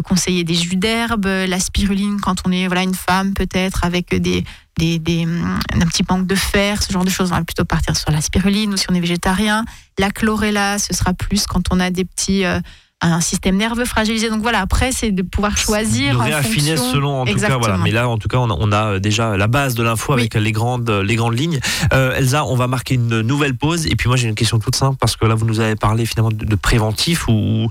conseiller 0.00 0.44
des 0.44 0.54
jus 0.54 0.76
d'herbe, 0.76 1.26
euh, 1.26 1.46
la 1.46 1.60
spiruline 1.60 2.20
quand 2.20 2.36
on 2.46 2.52
est 2.52 2.66
voilà 2.66 2.82
une 2.82 2.94
femme 2.94 3.34
peut-être 3.34 3.84
avec 3.84 4.14
des 4.14 4.44
des, 4.78 4.98
des 5.00 5.24
hum, 5.24 5.58
un 5.74 5.86
petit 5.86 6.04
manque 6.08 6.26
de 6.26 6.36
fer, 6.36 6.80
ce 6.82 6.92
genre 6.92 7.04
de 7.04 7.10
choses. 7.10 7.32
On 7.32 7.36
va 7.36 7.42
plutôt 7.44 7.64
partir 7.64 7.96
sur 7.96 8.10
la 8.12 8.20
spiruline 8.20 8.72
ou 8.72 8.76
si 8.76 8.86
on 8.90 8.94
est 8.94 9.00
végétarien. 9.00 9.64
La 9.98 10.10
chlorella, 10.10 10.78
ce 10.78 10.94
sera 10.94 11.14
plus 11.14 11.46
quand 11.46 11.62
on 11.72 11.80
a 11.80 11.90
des 11.90 12.04
petits 12.04 12.44
euh, 12.44 12.60
un 13.00 13.20
système 13.20 13.56
nerveux 13.56 13.84
fragilisé. 13.84 14.28
Donc 14.28 14.42
voilà, 14.42 14.60
après 14.60 14.90
c'est 14.92 15.10
de 15.12 15.22
pouvoir 15.22 15.56
choisir. 15.56 16.14
de 16.18 16.22
réaffiner 16.22 16.76
fonction- 16.76 16.92
selon 16.94 17.20
en 17.22 17.24
tout 17.26 17.34
cas 17.38 17.56
voilà 17.56 17.76
mais 17.78 17.90
là 17.92 18.08
en 18.08 18.18
tout 18.18 18.26
cas 18.28 18.38
on 18.38 18.50
a, 18.50 18.56
on 18.58 18.72
a 18.72 18.98
déjà 19.00 19.36
la 19.36 19.46
base 19.46 19.74
de 19.76 19.82
l'info 19.84 20.14
Oui. 20.14 20.20
avec 20.22 20.34
les 20.34 20.50
grandes 20.52 20.90
les 20.90 21.14
grandes 21.16 21.38
lignes 21.38 21.60
Euh, 21.92 22.14
Elsa 22.16 22.44
on 22.44 22.56
va 22.56 22.66
marquer 22.66 22.94
une 22.94 23.20
nouvelle 23.22 23.56
pause 23.56 23.86
et 23.86 23.94
puis 23.96 24.08
moi 24.08 24.16
j'ai 24.16 24.28
une 24.28 24.34
question 24.34 24.58
toute 24.58 24.74
simple 24.76 24.96
parce 25.00 25.14
que 25.16 25.26
là 25.26 25.34
vous 25.36 25.46
nous 25.46 25.60
avez 25.60 25.76
parlé 25.76 26.06
finalement 26.06 26.30
de, 26.32 26.44
de 26.44 26.54
préventif 26.56 27.28
ou 27.28 27.68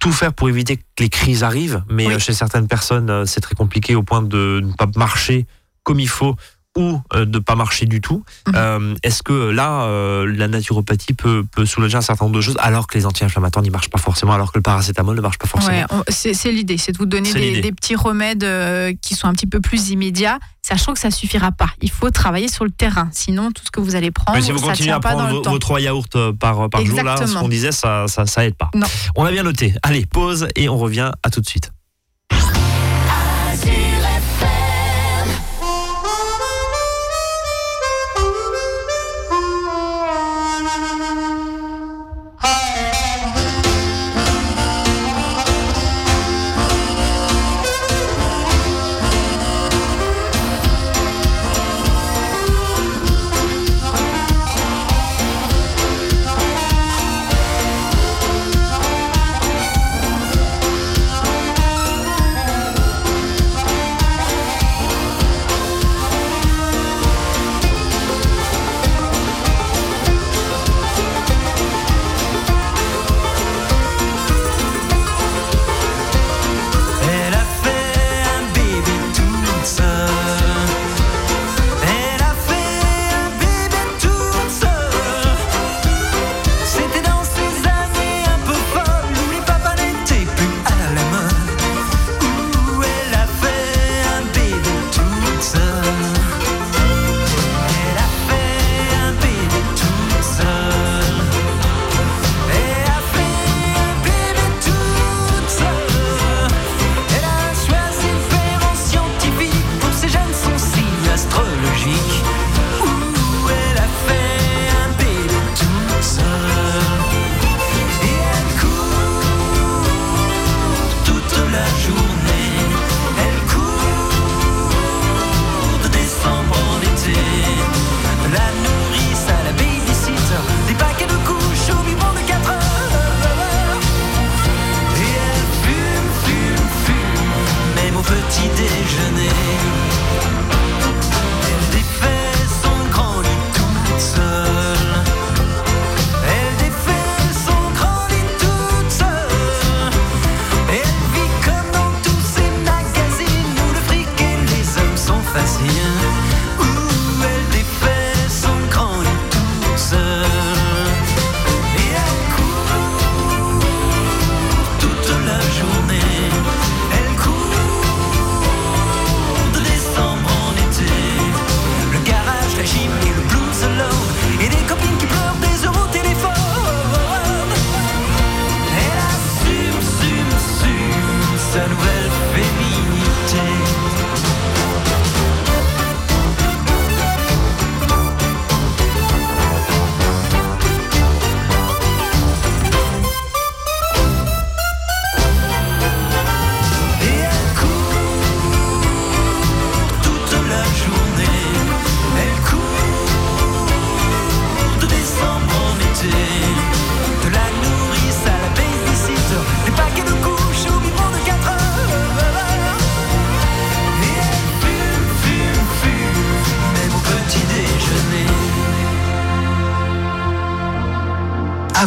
tout 0.00 0.12
faire 0.12 0.32
pour 0.32 0.48
éviter 0.48 0.76
que 0.76 0.82
les 1.00 1.08
crises 1.08 1.42
arrivent 1.42 1.82
mais 1.88 2.06
Oui. 2.06 2.14
euh, 2.14 2.18
chez 2.18 2.32
certaines 2.32 2.68
personnes 2.68 3.10
euh, 3.10 3.24
c'est 3.26 3.40
très 3.40 3.54
compliqué 3.54 3.94
au 3.94 4.02
point 4.02 4.22
de 4.22 4.60
ne 4.62 4.72
pas 4.72 4.86
marcher 4.96 5.46
comme 5.82 6.00
il 6.00 6.08
faut 6.08 6.36
ou 6.76 7.00
euh, 7.14 7.24
de 7.24 7.38
pas 7.38 7.56
marcher 7.56 7.86
du 7.86 8.00
tout. 8.00 8.22
Mhm. 8.46 8.54
Euh, 8.54 8.94
Est-ce 9.02 9.22
que 9.22 9.32
là, 9.32 9.84
euh, 9.84 10.32
la 10.36 10.48
naturopathie 10.48 11.14
peut, 11.14 11.44
peut 11.50 11.66
soulager 11.66 11.96
un 11.96 12.02
certain 12.02 12.26
nombre 12.26 12.36
de 12.36 12.40
choses 12.40 12.56
alors 12.60 12.86
que 12.86 12.96
les 12.96 13.06
anti-inflammatoires 13.06 13.62
n'y 13.62 13.70
marchent 13.70 13.90
pas 13.90 13.98
forcément, 13.98 14.32
alors 14.32 14.52
que 14.52 14.58
le 14.58 14.62
paracétamol 14.62 15.16
ne 15.16 15.20
marche 15.20 15.38
pas 15.38 15.48
forcément? 15.48 15.78
Ouais, 15.90 16.04
c'est 16.10 16.52
l'idée, 16.52 16.78
c'est 16.78 16.92
de 16.92 16.98
vous 16.98 17.06
donner 17.06 17.32
des, 17.32 17.72
petits 17.72 17.96
remèdes 17.96 18.44
euh, 18.44 18.92
qui 19.00 19.14
sont 19.14 19.26
un 19.26 19.32
petit 19.32 19.46
peu 19.46 19.60
plus 19.60 19.90
immédiats, 19.90 20.38
sachant 20.62 20.92
que 20.92 20.98
ça 20.98 21.10
suffira 21.10 21.52
pas. 21.52 21.70
Il 21.80 21.90
faut 21.90 22.10
travailler 22.10 22.48
sur 22.48 22.64
le 22.64 22.70
terrain, 22.70 23.08
sinon 23.12 23.50
tout 23.50 23.62
ce 23.64 23.70
que 23.70 23.80
vous 23.80 23.96
allez 23.96 24.10
prendre, 24.10 24.36
Mais 24.36 24.42
si 24.42 24.52
vous 24.52 24.58
ça 24.58 24.66
continuez 24.66 24.88
tient 24.88 24.96
à 24.96 25.00
pas 25.00 25.14
prendre 25.14 25.42
vos, 25.42 25.50
vos 25.50 25.58
trois 25.58 25.80
yaourts 25.80 26.08
par, 26.38 26.54
jour, 26.84 27.02
là, 27.02 27.16
ce 27.26 27.34
qu'on 27.34 27.48
disait, 27.48 27.72
ça, 27.72 28.06
ça, 28.08 28.26
ça 28.26 28.44
aide 28.44 28.54
pas. 28.54 28.70
Non. 28.74 28.86
On 29.16 29.24
a 29.24 29.30
bien 29.30 29.42
noté. 29.42 29.74
Allez, 29.82 30.06
pause 30.06 30.48
et 30.56 30.68
on 30.68 30.76
revient 30.76 31.10
à 31.22 31.30
tout 31.30 31.40
de 31.40 31.46
suite. 31.46 31.70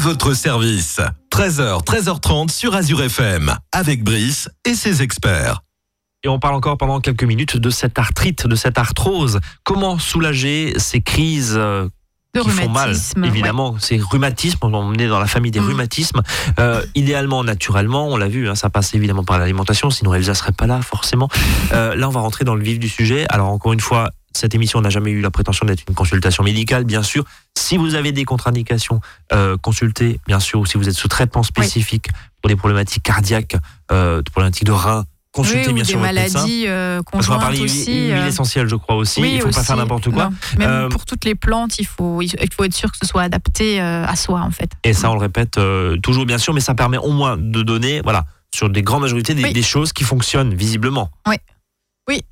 Votre 0.10 0.34
service. 0.34 1.00
13h, 1.32 1.84
13h30 1.86 2.50
sur 2.50 2.74
Azure 2.74 3.04
FM, 3.04 3.56
avec 3.72 4.04
Brice 4.04 4.50
et 4.66 4.74
ses 4.74 5.04
experts. 5.04 5.62
Et 6.24 6.28
on 6.28 6.40
parle 6.40 6.56
encore 6.56 6.80
pendant 6.80 7.00
quelques 7.00 7.24
minutes 7.26 7.58
de 7.58 7.70
cette 7.70 8.00
arthrite, 8.00 8.48
de 8.48 8.56
cette 8.56 8.80
arthrose. 8.80 9.40
Comment 9.64 10.00
soulager 10.00 10.74
ces 10.78 11.02
crises 11.02 11.54
euh, 11.56 11.88
De 12.34 12.42
qui 12.42 12.50
font 12.50 12.70
mal, 12.70 12.86
rhumatisme, 12.90 13.24
évidemment. 13.24 13.76
C'est 13.80 14.00
rhumatisme, 14.02 14.58
on 14.64 14.96
est 14.96 15.08
dans 15.08 15.20
la 15.20 15.28
famille 15.28 15.52
des 15.52 15.60
Mhm. 15.60 15.68
rhumatismes. 15.68 16.22
Euh, 16.60 16.84
idéalement, 16.96 17.44
naturellement, 17.44 18.08
on 18.08 18.18
l'a 18.18 18.30
vu, 18.30 18.50
hein, 18.50 18.56
ça 18.56 18.72
passe 18.72 18.96
évidemment 18.96 19.24
par 19.24 19.38
l'alimentation, 19.38 19.92
sinon 19.92 20.16
Elsa 20.16 20.34
serait 20.34 20.54
pas 20.54 20.66
là, 20.66 20.82
forcément. 20.82 21.30
Euh, 21.72 21.94
là, 21.94 22.08
on 22.08 22.12
va 22.12 22.22
rentrer 22.22 22.46
dans 22.46 22.56
le 22.56 22.64
vif 22.64 22.80
du 22.80 22.90
sujet. 22.90 23.28
Alors, 23.30 23.50
encore 23.50 23.74
une 23.74 23.80
fois, 23.80 24.10
cette 24.36 24.54
émission 24.56 24.82
n'a 24.82 24.90
jamais 24.90 25.12
eu 25.12 25.22
la 25.22 25.32
prétention 25.32 25.66
d'être 25.66 25.84
une 25.88 25.96
consultation 25.96 26.44
médicale, 26.44 26.84
bien 26.84 27.04
sûr. 27.04 27.24
Si 27.58 27.78
vous 27.78 27.96
avez 27.96 28.12
des 28.12 28.26
contre-indications, 28.26 29.02
euh, 29.34 29.58
consultez, 29.58 30.20
bien 30.28 30.40
sûr, 30.40 30.60
ou 30.60 30.66
si 30.66 30.78
vous 30.78 30.88
êtes 30.88 30.96
sous 30.96 31.08
traitement 31.08 31.44
spécifique 31.44 32.08
pour 32.42 32.50
des 32.50 32.56
problématiques 32.56 33.04
cardiaques, 33.04 33.56
euh, 33.92 34.22
des 34.22 34.32
problématiques 34.32 34.66
de 34.66 34.72
reins, 34.72 35.06
consultez 35.32 35.66
Oui, 35.68 35.72
ou 35.72 35.74
bien 35.76 35.84
des 35.84 35.90
sûr 35.90 36.00
votre 36.00 36.14
médecin. 36.14 36.40
maladies 36.40 36.64
euh, 36.68 37.02
Parce 37.12 37.28
qu'on 37.28 37.34
va 37.34 37.38
conjointes 37.38 37.42
parler 37.42 37.62
aussi. 37.62 37.92
huile, 38.08 38.12
euh, 38.14 38.28
essentielle, 38.28 38.68
je 38.68 38.76
crois 38.76 38.96
aussi. 38.96 39.22
oui, 39.22 39.34
il 39.36 39.42
faut 39.42 39.50
pas 39.50 39.64
faire 39.64 39.78
n'importe 39.78 40.10
quoi. 40.10 40.26
Non. 40.26 40.32
Même 40.58 40.70
Euh, 40.70 40.90
pour 40.90 41.06
toutes 41.06 41.26
les 41.26 41.36
plantes, 41.36 41.78
il 41.80 41.86
faut, 41.86 42.22
il 42.22 42.30
faut 42.56 42.64
être 42.64 42.74
sûr 42.74 42.92
que 42.92 42.98
ce 43.02 43.08
soit 43.08 43.24
adapté 43.24 43.80
à 43.82 44.16
soi, 44.16 44.42
en 44.42 44.52
fait. 44.52 44.72
Et 44.84 44.94
ça, 44.94 45.10
on 45.12 45.16
le 45.16 45.20
répète 45.22 45.60
toujours, 46.04 46.26
bien 46.26 46.38
sûr, 46.38 46.54
mais 46.54 46.62
ça 46.62 46.76
permet 46.76 46.98
au 46.98 47.12
moins 47.12 47.36
de 47.38 47.62
donner, 47.64 48.02
voilà, 48.04 48.26
sur 48.54 48.70
des 48.70 48.82
grandes 48.82 49.02
majorités, 49.02 49.34
des, 49.36 49.44
Oui. 49.44 49.54
des 49.54 49.62
choses 49.62 49.94
qui 49.94 50.04
fonctionnent 50.04 50.56
visiblement. 50.56 51.12
Oui, 51.28 51.36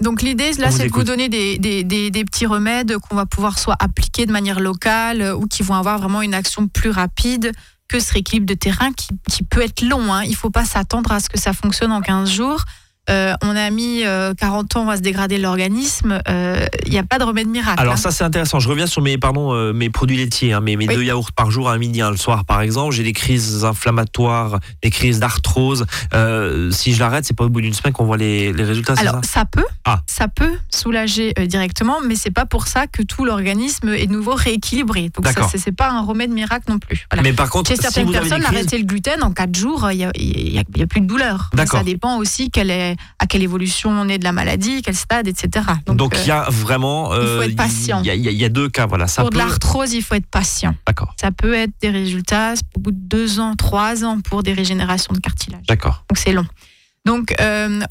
donc 0.01 0.21
l'idée, 0.21 0.51
là, 0.53 0.71
c'est 0.71 0.87
de 0.87 0.93
vous 0.93 1.03
donner 1.03 1.29
des, 1.29 1.57
des, 1.57 1.83
des, 1.83 2.11
des 2.11 2.25
petits 2.25 2.45
remèdes 2.45 2.97
qu'on 2.97 3.15
va 3.15 3.25
pouvoir 3.25 3.59
soit 3.59 3.75
appliquer 3.79 4.25
de 4.25 4.31
manière 4.31 4.59
locale 4.59 5.21
euh, 5.21 5.35
ou 5.35 5.47
qui 5.47 5.63
vont 5.63 5.75
avoir 5.75 5.99
vraiment 5.99 6.21
une 6.21 6.33
action 6.33 6.67
plus 6.67 6.89
rapide 6.89 7.51
que 7.87 7.99
ce 7.99 8.11
rééquilibre 8.13 8.45
de 8.45 8.53
terrain 8.53 8.91
qui, 8.91 9.09
qui 9.29 9.43
peut 9.43 9.61
être 9.61 9.81
long. 9.81 10.13
Hein. 10.13 10.23
Il 10.23 10.31
ne 10.31 10.35
faut 10.35 10.49
pas 10.49 10.65
s'attendre 10.65 11.11
à 11.11 11.19
ce 11.19 11.29
que 11.29 11.39
ça 11.39 11.53
fonctionne 11.53 11.91
en 11.91 12.01
15 12.01 12.29
jours. 12.29 12.63
Euh, 13.10 13.34
on 13.43 13.56
a 13.56 13.70
mis 13.70 14.04
euh, 14.04 14.34
40 14.34 14.76
ans 14.76 14.89
à 14.89 14.98
se 14.98 15.02
dégrader 15.02 15.38
l'organisme. 15.38 16.20
Euh, 16.28 16.65
Il 16.86 16.91
n'y 16.91 16.98
a 16.98 17.04
pas 17.04 17.20
de 17.20 17.24
remède 17.24 17.48
miracle. 17.48 17.80
Alors 17.80 17.93
hein. 17.93 17.98
ça, 17.98 18.12
c'est 18.12 18.24
intéressant. 18.24 18.60
Je 18.60 18.67
reviens 18.70 18.88
sur 18.88 19.02
mes, 19.02 19.17
pardon, 19.17 19.54
euh, 19.54 19.72
mes 19.74 19.89
produits 19.89 20.17
laitiers, 20.17 20.54
hein, 20.54 20.62
mes, 20.62 20.76
mes 20.76 20.88
Oui. 20.88 20.96
deux 20.96 21.04
yaourts 21.04 21.32
par 21.32 21.50
jour, 21.52 21.70
un 21.70 21.78
midi, 21.78 22.02
un 22.02 22.12
le 22.12 22.17
soir, 22.17 22.43
par 22.46 22.62
exemple. 22.62 22.93
J'ai 22.93 23.04
des 23.04 23.13
crises 23.13 23.63
inflammatoires, 23.65 24.60
des 24.84 24.89
crises 24.89 25.20
d'arthrose. 25.20 25.86
Si 26.72 26.93
je 26.93 27.00
l'arrête, 27.00 27.26
c'est 27.26 27.36
pas 27.36 27.46
au 27.46 27.50
bout 27.50 27.62
d'une 27.62 27.74
semaine 27.74 27.93
qu'on 27.93 28.06
voit 28.06 28.17
les, 28.17 28.52
les 28.54 28.63
résultats, 28.63 28.93
Alors, 28.98 29.15
ça? 29.15 29.22
ça 29.24 29.46
peut, 29.46 29.65
Ah. 29.86 30.02
ça 30.08 30.28
peut 30.28 30.54
soulager 30.70 31.34
directement, 31.46 31.98
mais 32.06 32.15
c'est 32.15 32.32
pas 32.32 32.46
pour 32.46 32.67
ça 32.67 32.88
que 32.88 33.02
tout 33.04 33.24
l'organisme 33.26 33.89
est 33.89 34.08
de 34.08 34.12
nouveau 34.13 34.34
rééquilibré. 34.36 35.10
Donc 35.15 35.28
ça, 35.28 35.48
c'est 35.58 35.72
pas 35.72 35.89
un 35.91 36.02
remède 36.02 36.32
miracle 36.32 36.65
non 36.70 36.80
plus. 36.80 37.06
Voilà. 37.12 37.24
Mais 37.24 37.34
par 37.34 37.50
contre, 37.50 37.70
Chez 37.70 37.76
si 37.78 37.82
certaines 37.84 38.06
vous 38.08 38.15
avez 38.15 38.24
des 38.26 38.30
personnes, 38.30 38.43
crises, 38.46 38.58
arrêter 38.58 38.78
le 38.78 38.84
gluten 38.86 39.24
en 39.24 39.32
4 39.32 39.56
jours, 39.56 39.89
il 39.91 39.98
n'y 39.98 40.04
a, 40.06 40.10
a- 40.62 40.88
plus 40.88 41.02
de 41.02 41.08
douleur. 41.08 41.50
Ça 41.72 41.84
dépend 41.84 42.17
aussi 42.17 42.50
quelle 42.52 42.72
est, 42.72 42.96
à 43.19 43.27
quelle 43.27 43.43
évolution 43.43 43.89
on 43.91 44.07
est 44.10 44.17
de 44.17 44.23
la 44.23 44.31
maladie, 44.31 44.81
quel 44.81 44.95
stade, 44.95 45.27
etc. 45.27 45.65
donc 45.88 46.15
euh, 46.15 46.19
il 46.23 46.27
y 46.27 46.31
a 46.31 46.45
vraiment, 46.49 47.13
euh, 47.13 47.21
il 47.21 47.27
faut 47.38 47.41
être 47.51 47.55
patient. 47.55 48.01
Il 48.03 48.07
y, 48.07 48.12
a- 48.12 48.15
y 48.15 48.43
y 48.43 48.49
deux 48.49 48.69
cas, 48.69 48.86
voilà. 48.86 49.07
Ça 49.07 49.21
pour 49.21 49.29
peut, 49.31 49.39
de 49.39 49.43
l'arthrose, 49.43 49.93
il 49.93 50.01
faut 50.03 50.15
être 50.15 50.27
patient. 50.29 50.75
d'accord, 50.86 51.13
Ça 51.19 51.31
peut 51.31 51.53
être 51.53 51.71
des 51.81 51.89
résultats 51.89 52.53
au 52.75 52.79
bout 52.79 52.91
de 52.91 52.97
2 52.99 53.39
ans, 53.39 53.55
3 53.55 54.03
ans 54.05 54.19
pour 54.21 54.43
des 54.43 54.53
régénérations 54.53 55.13
de 55.13 55.19
cartilage. 55.19 55.63
d'accord. 55.67 56.03
Donc 56.10 56.17
c'est 56.17 56.33
long. 56.33 56.45
Donc, 57.05 57.33
euh, 57.39 57.81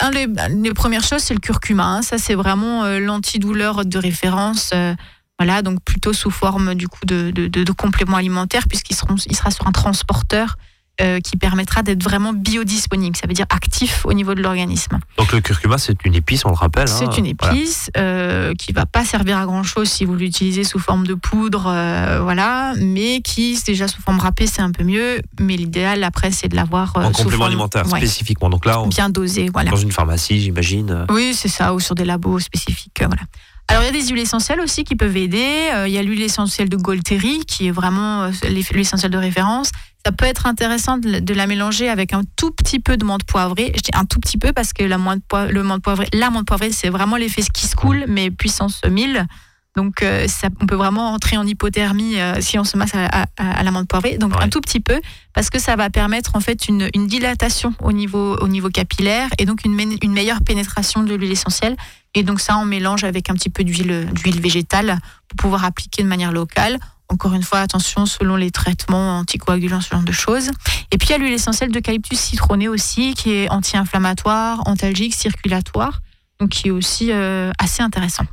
un 0.00 0.10
des, 0.10 0.26
une 0.50 0.62
des 0.62 0.74
premières 0.74 1.02
choses, 1.02 1.22
c'est 1.22 1.32
le 1.32 1.40
curcuma. 1.40 1.84
hein. 1.86 2.02
Ça, 2.02 2.18
c'est 2.18 2.34
vraiment 2.34 2.84
euh, 2.84 2.98
l'antidouleur 2.98 3.86
de 3.86 3.98
référence. 3.98 4.70
euh, 4.74 4.94
voilà, 5.38 5.62
donc 5.62 5.82
plutôt 5.84 6.12
sous 6.12 6.30
forme 6.30 6.74
du 6.74 6.88
coup 6.88 7.06
de, 7.06 7.30
de, 7.30 7.46
de- 7.46 7.62
de 7.64 7.72
compléments 7.72 8.16
alimentaires, 8.16 8.66
puisqu'il 8.68 8.96
il 9.30 9.36
sera 9.36 9.50
sur 9.52 9.66
un 9.68 9.72
transporteur 9.72 10.56
euh, 11.00 11.20
qui 11.20 11.36
permettra 11.36 11.82
d'être 11.82 12.02
vraiment 12.02 12.32
biodisponible. 12.32 13.16
Ça 13.16 13.26
veut 13.26 13.34
dire 13.34 13.46
actif 13.50 14.04
au 14.04 14.12
niveau 14.12 14.34
de 14.34 14.42
l'organisme. 14.42 14.98
Donc 15.16 15.32
le 15.32 15.40
curcuma, 15.40 15.78
c'est 15.78 16.04
une 16.04 16.14
épice, 16.14 16.44
on 16.44 16.48
le 16.50 16.54
rappelle. 16.54 16.88
hein. 16.88 16.96
C'est 16.98 17.18
une 17.18 17.32
Voilà. 17.38 17.54
épice 17.56 17.90
euh, 17.96 18.52
qui 18.54 18.72
va 18.72 18.84
pas 18.86 19.04
servir 19.04 19.38
à 19.38 19.46
grand 19.46 19.62
chose 19.62 19.88
si 19.88 20.04
vous 20.04 20.14
l'utilisez 20.14 20.64
sous 20.64 20.78
forme 20.78 21.06
de 21.06 21.14
poudre, 21.14 21.66
euh, 21.68 22.20
voilà, 22.22 22.72
mais 22.78 23.20
qui 23.20 23.58
déjà 23.66 23.86
sous 23.88 24.00
forme 24.02 24.18
râpée 24.18 24.46
c'est 24.46 24.62
un 24.62 24.72
peu 24.72 24.84
mieux. 24.84 25.20
Mais 25.40 25.56
l'idéal 25.56 26.02
après 26.04 26.30
c'est 26.30 26.48
de 26.48 26.56
l'avoir 26.56 26.96
euh, 26.96 27.02
En 27.02 27.12
complément 27.12 27.30
forme- 27.30 27.42
alimentaire, 27.48 27.86
ouais, 27.92 27.98
spécifiquement. 28.00 28.50
Donc 28.50 28.64
là, 28.66 28.80
on- 28.80 28.88
bien 28.88 29.08
dosé, 29.10 29.48
voilà. 29.52 29.70
dans 29.70 29.76
une 29.76 29.92
pharmacie, 29.92 30.40
j'imagine. 30.40 31.06
Oui, 31.10 31.32
c'est 31.34 31.48
ça, 31.48 31.74
ou 31.74 31.80
sur 31.80 31.94
des 31.94 32.04
labos 32.04 32.40
spécifiques. 32.40 32.98
voilà. 33.00 33.22
Alors, 33.70 33.82
il 33.82 33.86
y 33.86 33.88
a 33.90 33.92
des 33.92 34.06
huiles 34.08 34.20
essentielles 34.22 34.60
aussi 34.60 34.82
qui 34.82 34.96
peuvent 34.96 35.14
aider. 35.16 35.68
Euh, 35.74 35.86
Il 35.86 35.92
y 35.92 35.98
a 35.98 36.02
l'huile 36.02 36.22
essentielle 36.22 36.70
de 36.70 36.76
Golteri, 36.78 37.40
qui 37.46 37.66
est 37.66 37.70
vraiment 37.70 38.30
l'huile 38.42 38.78
essentielle 38.80 39.10
de 39.10 39.18
référence. 39.18 39.72
Ça 40.06 40.12
peut 40.12 40.24
être 40.26 40.46
intéressant 40.46 40.96
de, 40.98 41.18
de 41.18 41.34
la 41.34 41.46
mélanger 41.46 41.88
avec 41.88 42.12
un 42.14 42.22
tout 42.36 42.50
petit 42.50 42.80
peu 42.80 42.96
de 42.96 43.04
menthe 43.04 43.24
poivrée. 43.24 43.72
Je 43.76 43.80
dis 43.82 43.90
un 43.94 44.04
tout 44.04 44.20
petit 44.20 44.38
peu 44.38 44.52
parce 44.52 44.72
que 44.72 44.84
la 44.84 44.96
menthe 44.96 45.22
poi- 45.28 45.46
le 45.46 45.62
menthe 45.62 45.82
poivrée, 45.82 46.08
la 46.12 46.30
menthe 46.30 46.46
poivrée, 46.46 46.72
c'est 46.72 46.88
vraiment 46.88 47.16
l'effet 47.16 47.42
qui 47.52 47.66
se 47.66 47.74
coule, 47.76 48.04
mais 48.08 48.30
puissance 48.30 48.80
1000. 48.88 49.26
Donc, 49.76 50.02
euh, 50.02 50.26
ça, 50.26 50.48
on 50.60 50.66
peut 50.66 50.74
vraiment 50.76 51.12
entrer 51.12 51.36
en 51.36 51.46
hypothermie 51.46 52.18
euh, 52.18 52.40
si 52.40 52.58
on 52.58 52.64
se 52.64 52.76
masse 52.76 52.94
à, 52.94 53.06
à- 53.22 53.26
à 53.36 53.62
la 53.62 53.70
menthe 53.70 53.86
poivrée. 53.86 54.18
Donc, 54.18 54.34
Ouais. 54.36 54.42
un 54.42 54.48
tout 54.48 54.60
petit 54.60 54.80
peu, 54.80 55.00
parce 55.34 55.50
que 55.50 55.60
ça 55.60 55.76
va 55.76 55.88
permettre 55.90 56.34
en 56.34 56.40
fait 56.40 56.66
une, 56.68 56.88
une 56.94 57.06
dilatation 57.06 57.74
au 57.80 57.92
niveau, 57.92 58.36
au 58.38 58.48
niveau 58.48 58.70
capillaire 58.70 59.28
et 59.38 59.44
donc 59.44 59.64
une, 59.64 59.74
meilleure 59.74 60.40
pénétration 60.42 61.02
de 61.04 61.14
l'huile 61.14 61.30
essentielle. 61.32 61.76
Et 62.14 62.22
donc, 62.24 62.40
ça, 62.40 62.56
on 62.56 62.64
mélange 62.64 63.04
avec 63.04 63.30
un 63.30 63.34
petit 63.34 63.50
peu 63.50 63.62
d'huile 63.62 64.08
végétale 64.40 64.98
pour 65.28 65.36
pouvoir 65.36 65.64
appliquer 65.64 66.02
de 66.02 66.08
manière 66.08 66.32
locale. 66.32 66.78
Encore 67.10 67.32
une 67.32 67.42
fois, 67.42 67.60
attention 67.60 68.04
selon 68.04 68.36
les 68.36 68.50
traitements 68.50 69.18
anticoagulants, 69.18 69.80
ce 69.80 69.90
genre 69.90 70.02
de 70.02 70.12
choses. 70.12 70.50
Et 70.92 70.98
puis, 70.98 71.08
il 71.08 71.12
y 71.12 71.14
a 71.14 71.18
l'huile 71.18 71.32
essentielle 71.32 71.72
d'eucalyptus 71.72 72.18
citronné 72.18 72.68
aussi, 72.68 73.14
qui 73.14 73.32
est 73.32 73.50
anti-inflammatoire, 73.50 74.62
antalgique, 74.66 75.14
circulatoire, 75.14 76.00
donc 76.38 76.50
qui 76.50 76.68
est 76.68 76.70
aussi 76.70 77.10
euh, 77.10 77.50
assez 77.58 77.82
intéressant. 77.82 78.24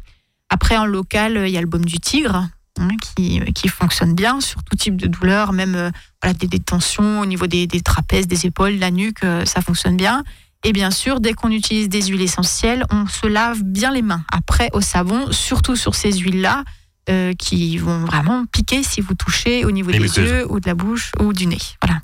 Après, 0.50 0.78
en 0.78 0.86
local, 0.86 1.44
il 1.46 1.52
y 1.52 1.58
a 1.58 1.62
le 1.62 1.68
baume 1.68 1.86
du 1.86 2.00
tigre, 2.00 2.48
hein, 2.80 2.90
qui, 3.02 3.40
qui 3.54 3.70
fonctionne 3.70 4.14
bien 4.14 4.42
sur 4.42 4.64
tout 4.64 4.76
type 4.76 4.98
de 4.98 5.08
douleur, 5.08 5.54
même 5.54 5.76
euh, 5.76 6.34
des, 6.34 6.60
tensions 6.60 7.22
au 7.22 7.26
niveau 7.26 7.48
des, 7.48 7.68
trapèzes, 7.82 8.28
des 8.28 8.46
épaules, 8.46 8.76
la 8.76 8.92
nuque, 8.92 9.24
euh, 9.24 9.46
ça 9.46 9.62
fonctionne 9.62 9.98
bien. 9.98 10.24
Et 10.64 10.74
bien 10.74 10.92
sûr, 10.92 11.20
dès 11.20 11.34
qu'on 11.34 11.52
utilise 11.52 11.90
des 11.90 12.02
huiles 12.02 12.22
essentielles, 12.22 12.86
on 12.90 13.06
se 13.08 13.28
lave 13.28 13.64
bien 13.64 13.92
les 13.92 14.02
mains. 14.02 14.24
Après, 14.32 14.70
au 14.74 14.82
savon, 14.82 15.32
surtout 15.32 15.76
sur 15.76 15.94
ces 15.94 16.12
huiles-là, 16.12 16.64
euh, 17.10 17.34
qui 17.34 17.78
vont 17.78 18.00
vraiment 18.06 18.46
piquer 18.52 18.84
si 18.84 19.02
vous 19.02 19.14
touchez 19.14 19.66
au 19.66 19.72
niveau 19.72 19.92
Les 19.92 19.98
des 20.00 20.04
muqueuses. 20.06 20.30
yeux 20.30 20.52
ou 20.52 20.60
de 20.60 20.68
la 20.68 20.74
bouche 20.76 21.12
ou 21.20 21.34
du 21.34 21.46
nez. 21.48 21.58
Voilà. 21.82 22.02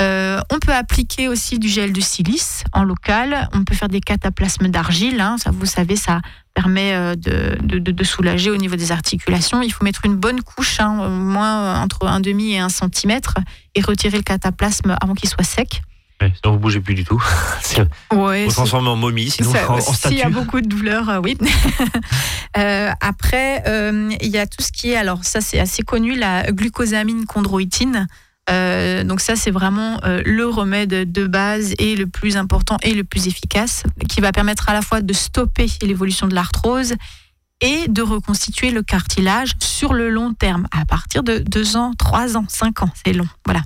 Euh, 0.00 0.40
on 0.50 0.58
peut 0.58 0.74
appliquer 0.74 1.28
aussi 1.28 1.60
du 1.60 1.68
gel 1.68 1.92
de 1.92 2.00
silice 2.00 2.64
en 2.72 2.82
local. 2.82 3.48
On 3.52 3.62
peut 3.62 3.76
faire 3.76 3.88
des 3.88 4.00
cataplasmes 4.00 4.66
d'argile. 4.66 5.20
hein. 5.20 5.36
Ça, 5.38 5.52
vous 5.52 5.66
savez, 5.66 5.94
ça 5.94 6.20
permet 6.52 6.92
euh, 6.94 7.14
de, 7.14 7.56
de- 7.62 7.78
de- 7.78 7.92
de 7.92 8.04
soulager 8.04 8.50
au 8.50 8.56
niveau 8.56 8.74
des 8.74 8.90
articulations. 8.90 9.62
Il 9.62 9.70
faut 9.72 9.84
mettre 9.84 10.04
une 10.04 10.16
bonne 10.16 10.42
couche, 10.42 10.80
hein, 10.80 10.98
au 10.98 11.10
moins 11.10 11.80
entre 11.80 12.08
un 12.08 12.18
demi 12.18 12.54
et 12.54 12.58
un 12.58 12.68
centimètre, 12.70 13.34
et 13.76 13.82
retirer 13.82 14.16
le 14.16 14.24
cataplasme 14.24 14.96
avant 15.00 15.14
qu'il 15.14 15.28
soit 15.28 15.44
sec. 15.44 15.82
Ouais, 16.20 16.32
sinon, 16.42 16.54
vous 16.54 16.58
bougez 16.60 16.80
plus 16.80 16.94
du 16.94 17.04
tout. 17.04 17.22
Ouais, 18.12 18.44
vous 18.46 18.52
transformez 18.52 18.88
en 18.88 18.96
momie, 18.96 19.30
sinon 19.30 19.50
ça, 19.52 19.68
en, 19.68 19.74
en 19.76 19.80
S'il 19.80 19.94
statue. 19.94 20.14
y 20.16 20.22
a 20.22 20.28
beaucoup 20.28 20.60
de 20.60 20.68
douleurs, 20.68 21.08
euh, 21.08 21.20
oui. 21.22 21.36
Euh, 22.56 22.92
après, 23.00 23.64
euh, 23.66 24.12
il 24.20 24.28
y 24.28 24.38
a 24.38 24.46
tout 24.46 24.62
ce 24.62 24.70
qui 24.70 24.90
est, 24.90 24.96
alors 24.96 25.24
ça 25.24 25.40
c'est 25.40 25.58
assez 25.58 25.82
connu, 25.82 26.14
la 26.14 26.52
glucosamine 26.52 27.26
chondroïtine. 27.26 28.06
Euh, 28.48 29.02
donc 29.02 29.20
ça 29.20 29.34
c'est 29.34 29.50
vraiment 29.50 30.00
le 30.04 30.44
remède 30.46 31.10
de 31.10 31.26
base 31.26 31.74
et 31.78 31.96
le 31.96 32.06
plus 32.06 32.36
important 32.36 32.76
et 32.82 32.94
le 32.94 33.02
plus 33.02 33.26
efficace 33.26 33.82
qui 34.08 34.20
va 34.20 34.30
permettre 34.30 34.68
à 34.68 34.72
la 34.72 34.82
fois 34.82 35.00
de 35.00 35.12
stopper 35.12 35.66
l'évolution 35.82 36.28
de 36.28 36.34
l'arthrose 36.36 36.94
et 37.60 37.88
de 37.88 38.02
reconstituer 38.02 38.70
le 38.70 38.82
cartilage 38.84 39.54
sur 39.58 39.92
le 39.92 40.08
long 40.10 40.32
terme 40.32 40.68
à 40.70 40.84
partir 40.84 41.24
de 41.24 41.38
2 41.38 41.76
ans, 41.76 41.92
3 41.98 42.36
ans, 42.36 42.44
5 42.46 42.82
ans, 42.82 42.90
c'est 43.04 43.14
long. 43.14 43.26
Voilà. 43.46 43.62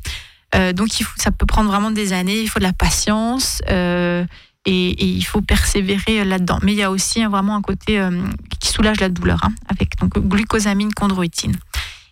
Euh, 0.55 0.73
donc 0.73 0.99
il 0.99 1.05
faut, 1.05 1.15
ça 1.17 1.31
peut 1.31 1.47
prendre 1.47 1.69
vraiment 1.71 1.91
des 1.91 2.13
années, 2.13 2.41
il 2.41 2.49
faut 2.49 2.59
de 2.59 2.65
la 2.65 2.73
patience 2.73 3.61
euh, 3.69 4.25
et, 4.65 4.91
et 4.91 5.05
il 5.07 5.23
faut 5.23 5.43
persévérer 5.43 6.25
là-dedans. 6.25 6.59
Mais 6.63 6.73
il 6.73 6.79
y 6.79 6.83
a 6.83 6.91
aussi 6.91 7.23
hein, 7.23 7.29
vraiment 7.29 7.55
un 7.57 7.63
côté 7.63 8.01
euh, 8.01 8.23
qui 8.59 8.69
soulage 8.69 9.01
la 9.01 9.09
douleur 9.09 9.41
hein, 9.45 9.53
avec 9.69 9.99
donc 10.01 10.19
glucosamine 10.19 10.91
chondroïtine. 10.95 11.57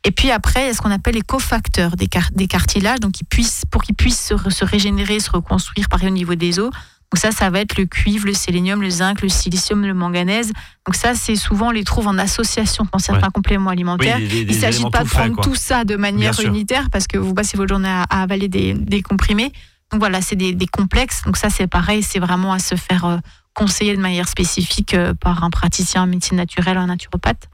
Et 0.05 0.13
puis 0.13 0.31
après, 0.31 0.65
il 0.65 0.67
y 0.67 0.71
a 0.71 0.75
ce 0.75 0.81
qu'on 0.83 0.91
appelle 0.93 1.15
les 1.15 1.23
cofacteurs 1.23 1.97
des, 1.97 2.07
car- 2.07 2.31
des 2.33 2.47
cartilages, 2.47 3.01
donc 3.01 3.15
puissent, 3.29 3.65
pour 3.71 3.83
qu'ils 3.83 3.97
puissent 3.97 4.25
se, 4.25 4.51
se 4.51 4.65
régénérer, 4.65 5.19
se 5.19 5.31
reconstruire, 5.31 5.89
pareil 5.89 6.09
au 6.09 6.13
niveau 6.13 6.37
des 6.37 6.61
os. 6.61 6.71
Donc 7.13 7.21
ça, 7.21 7.31
ça 7.31 7.51
va 7.51 7.61
être 7.61 7.79
le 7.79 7.87
cuivre, 7.87 8.27
le 8.27 8.35
sélénium, 8.35 8.83
le 8.83 8.91
zinc, 8.91 9.23
le 9.23 9.29
silicium, 9.29 9.83
le 9.87 9.95
manganèse. 9.95 10.53
Donc 10.87 10.97
ça, 10.97 11.15
c'est 11.15 11.37
souvent 11.37 11.69
on 11.69 11.71
les 11.71 11.85
trouve 11.85 12.09
en 12.09 12.19
association 12.19 12.87
dans 12.93 12.99
certains 12.99 13.27
Ouais. 13.27 13.33
compléments 13.33 13.71
alimentaires. 13.71 14.19
des- 14.19 14.27
des- 14.27 14.45
des 14.45 14.53
Il 14.53 14.57
ne 14.57 14.61
s'agit 14.61 14.91
pas 14.91 15.05
de 15.05 15.09
prendre 15.09 15.35
quoi. 15.37 15.45
tout 15.45 15.55
ça 15.55 15.85
de 15.85 15.97
manière 15.97 16.39
unitaire 16.41 16.91
parce 16.91 17.07
que 17.07 17.17
vous 17.17 17.33
passez 17.33 17.57
votre 17.57 17.69
journée 17.69 17.89
à, 17.89 18.03
à 18.11 18.23
avaler 18.23 18.49
des, 18.49 18.75
des 18.75 19.03
comprimés. 19.03 19.53
Donc 19.93 20.01
voilà, 20.01 20.21
c'est 20.21 20.35
des, 20.37 20.55
complexes. 20.67 21.23
Donc 21.25 21.37
ça, 21.37 21.49
c'est 21.49 21.69
pareil, 21.69 22.03
c'est 22.03 22.19
vraiment 22.19 22.53
à 22.53 22.59
se 22.59 22.75
faire 22.75 23.05
euh, 23.05 23.19
conseiller 23.55 23.97
de 23.97 24.01
manière 24.03 24.27
spécifique 24.29 24.95
euh, 24.95 25.15
par 25.15 25.45
un 25.45 25.51
praticien 25.51 26.03
en 26.03 26.07
médecine 26.09 26.37
naturelle 26.37 26.77
un 26.77 26.87
naturopathe. 26.89 27.49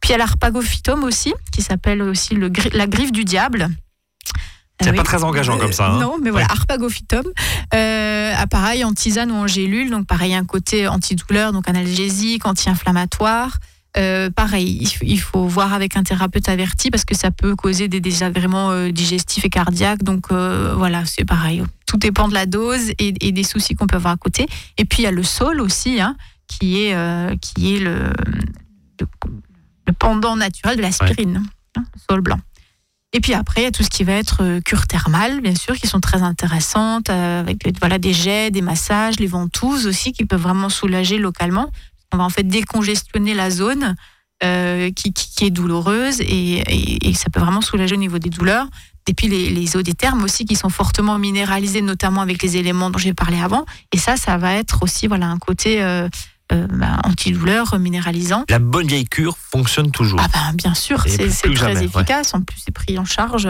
Puis 0.00 0.10
il 0.10 0.12
y 0.12 0.14
a 0.16 0.18
l'arpagophytome 0.18 1.04
aussi, 1.04 1.32
qui 1.52 1.62
s'appelle 1.62 2.02
aussi 2.02 2.34
le, 2.34 2.50
la 2.72 2.86
griffe 2.88 3.12
du 3.12 3.24
diable. 3.24 3.68
C'est 4.82 4.90
Oui. 4.90 4.96
pas 4.96 5.04
très 5.04 5.24
engageant 5.24 5.56
comme 5.58 5.72
ça. 5.72 5.90
hein. 5.90 5.98
Non, 6.00 6.16
mais 6.22 6.30
voilà, 6.30 6.46
Arpagophytum. 6.50 7.24
Euh, 7.74 8.34
pareil, 8.50 8.84
en 8.84 8.92
tisane 8.92 9.30
ou 9.32 9.36
en 9.36 9.46
gélule. 9.46 9.90
Donc, 9.90 10.06
pareil, 10.06 10.34
un 10.34 10.44
côté 10.44 10.86
antidouleur, 10.86 11.52
donc 11.52 11.68
analgésique, 11.68 12.44
anti-inflammatoire. 12.46 13.58
Euh, 13.96 14.28
pareil, 14.28 14.86
il, 15.00 15.18
faut 15.20 15.46
voir 15.46 15.72
avec 15.72 15.96
un 15.96 16.02
thérapeute 16.02 16.50
averti 16.50 16.90
parce 16.90 17.06
que 17.06 17.14
ça 17.16 17.30
peut 17.30 17.56
causer 17.56 17.88
des 17.88 18.00
désagréments 18.00 18.70
euh, 18.70 18.90
digestifs 18.90 19.46
et 19.46 19.48
cardiaques. 19.48 20.02
Donc, 20.02 20.26
euh, 20.30 20.74
voilà, 20.76 21.06
c'est 21.06 21.24
pareil. 21.24 21.62
Tout 21.86 21.96
dépend 21.96 22.28
de 22.28 22.34
la 22.34 22.44
dose 22.44 22.90
et, 22.98 23.14
et 23.26 23.32
des 23.32 23.44
soucis 23.44 23.74
qu'on 23.74 23.86
peut 23.86 23.96
avoir 23.96 24.12
à 24.12 24.16
côté. 24.18 24.46
Et 24.76 24.84
puis, 24.84 25.02
il 25.02 25.04
y 25.04 25.08
a 25.08 25.12
le 25.12 25.22
sol 25.22 25.62
aussi, 25.62 25.98
hein, 26.02 26.16
qui 26.46 26.82
est, 26.82 26.94
qui 27.40 27.76
est 27.76 27.78
le, 27.80 28.12
le, 29.00 29.06
le 29.86 29.92
pendant 29.94 30.36
naturel 30.36 30.76
de 30.76 30.82
l'aspirine, 30.82 31.42
hein, 31.76 31.82
le 31.94 32.00
sol 32.10 32.20
blanc. 32.20 32.38
Et 33.16 33.20
puis 33.20 33.32
après, 33.32 33.62
il 33.62 33.64
y 33.64 33.66
a 33.66 33.70
tout 33.70 33.82
ce 33.82 33.88
qui 33.88 34.04
va 34.04 34.12
être 34.12 34.42
euh, 34.42 34.60
cure 34.60 34.86
thermale, 34.86 35.40
bien 35.40 35.54
sûr, 35.54 35.74
qui 35.74 35.86
sont 35.86 36.00
très 36.00 36.20
intéressantes, 36.20 37.08
euh, 37.08 37.40
avec 37.40 37.66
voilà, 37.78 37.96
des 37.96 38.12
jets, 38.12 38.50
des 38.50 38.60
massages, 38.60 39.18
les 39.18 39.26
ventouses 39.26 39.86
aussi, 39.86 40.12
qui 40.12 40.26
peuvent 40.26 40.42
vraiment 40.42 40.68
soulager 40.68 41.16
localement. 41.16 41.70
On 42.12 42.18
va 42.18 42.24
en 42.24 42.28
fait 42.28 42.42
décongestionner 42.42 43.32
la 43.32 43.48
zone 43.48 43.96
euh, 44.44 44.90
qui, 44.90 45.14
est 45.40 45.50
douloureuse 45.50 46.20
et, 46.20 46.62
ça 47.14 47.30
peut 47.30 47.40
vraiment 47.40 47.62
soulager 47.62 47.94
au 47.94 47.98
niveau 47.98 48.18
des 48.18 48.28
douleurs. 48.28 48.66
Et 49.08 49.14
puis 49.14 49.28
les, 49.28 49.76
eaux 49.78 49.82
des 49.82 49.94
thermes 49.94 50.22
aussi, 50.22 50.44
qui 50.44 50.54
sont 50.54 50.68
fortement 50.68 51.18
minéralisées, 51.18 51.80
notamment 51.80 52.20
avec 52.20 52.42
les 52.42 52.58
éléments 52.58 52.90
dont 52.90 52.98
j'ai 52.98 53.14
parlé 53.14 53.40
avant. 53.40 53.64
Et 53.92 53.96
ça, 53.96 54.18
ça 54.18 54.36
va 54.36 54.52
être 54.52 54.82
aussi 54.82 55.06
voilà, 55.06 55.28
un 55.28 55.38
côté 55.38 55.80
euh, 56.52 56.66
bah, 56.68 57.00
antidouleur, 57.04 57.78
minéralisant. 57.78 58.44
La 58.48 58.58
bonne 58.58 58.86
vieille 58.86 59.06
cure 59.06 59.36
fonctionne 59.36 59.90
toujours. 59.90 60.20
Ah 60.22 60.28
ben, 60.32 60.54
bien 60.54 60.74
sûr, 60.74 61.02
c'est 61.06 61.28
très 61.28 61.54
jamais, 61.54 61.80
ouais. 61.80 61.84
efficace. 61.84 62.34
En 62.34 62.40
plus, 62.40 62.58
c'est 62.64 62.72
pris 62.72 62.98
en 62.98 63.04
charge. 63.04 63.48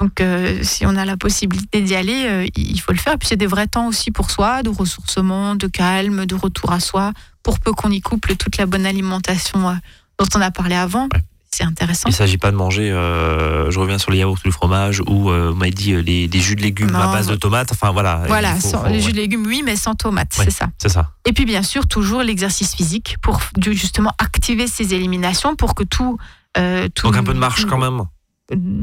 Donc, 0.00 0.20
euh, 0.20 0.60
si 0.62 0.86
on 0.86 0.94
a 0.96 1.04
la 1.04 1.16
possibilité 1.16 1.80
d'y 1.80 1.94
aller, 1.94 2.24
euh, 2.26 2.46
il 2.54 2.80
faut 2.80 2.92
le 2.92 2.98
faire. 2.98 3.14
Et 3.14 3.16
puis, 3.16 3.28
c'est 3.28 3.36
des 3.36 3.46
vrais 3.46 3.66
temps 3.66 3.88
aussi 3.88 4.10
pour 4.10 4.30
soi, 4.30 4.62
de 4.62 4.68
ressourcement, 4.68 5.56
de 5.56 5.66
calme, 5.66 6.24
de 6.24 6.34
retour 6.34 6.72
à 6.72 6.80
soi, 6.80 7.12
pour 7.42 7.58
peu 7.58 7.72
qu'on 7.72 7.90
y 7.90 8.00
couple 8.00 8.36
toute 8.36 8.56
la 8.58 8.66
bonne 8.66 8.86
alimentation 8.86 9.68
euh, 9.68 9.74
dont 10.18 10.26
on 10.36 10.40
a 10.40 10.50
parlé 10.50 10.76
avant. 10.76 11.08
Ouais. 11.12 11.22
C'est 11.50 11.64
intéressant. 11.64 12.08
Il 12.08 12.12
ne 12.12 12.16
s'agit 12.16 12.38
pas 12.38 12.50
de 12.50 12.56
manger, 12.56 12.90
euh, 12.90 13.70
je 13.70 13.78
reviens 13.80 13.98
sur 13.98 14.10
les 14.10 14.18
yaourts 14.18 14.36
ou 14.36 14.40
le 14.44 14.50
fromage, 14.50 15.00
ou 15.06 15.30
euh, 15.30 15.50
vous 15.50 15.56
m'avez 15.56 15.70
dit 15.70 15.92
euh, 15.94 16.00
les, 16.02 16.28
jus 16.40 16.54
de 16.56 16.60
légumes 16.62 16.94
à 16.94 17.06
Non. 17.06 17.12
base 17.12 17.26
de 17.26 17.36
tomates. 17.36 17.72
Enfin 17.72 17.90
voilà. 17.90 18.22
Voilà, 18.26 18.54
il 18.54 18.60
faut- 18.60 18.68
sans- 18.68 18.82
faut- 18.82 18.88
les 18.88 19.00
jus 19.00 19.12
de 19.12 19.16
légumes, 19.16 19.44
oui, 19.46 19.62
mais 19.64 19.74
sans 19.76 19.94
tomates, 19.94 20.36
Ouais. 20.38 20.44
c'est 20.44 20.50
ça. 20.50 20.68
C'est 20.78 20.90
ça. 20.90 21.12
Et 21.24 21.32
puis 21.32 21.46
bien 21.46 21.62
sûr, 21.62 21.86
toujours 21.88 22.22
l'exercice 22.22 22.74
physique 22.74 23.16
pour 23.22 23.40
justement 23.70 24.12
activer 24.18 24.66
ces 24.66 24.94
éliminations 24.94 25.56
pour 25.56 25.74
que 25.74 25.84
tout... 25.84 26.18
euh, 26.58 26.88
tout 26.94 27.06
Donc 27.06 27.16
un 27.16 27.24
peu 27.24 27.34
de 27.34 27.38
marche 27.38 27.64
quand 27.66 27.78
même. 27.78 28.02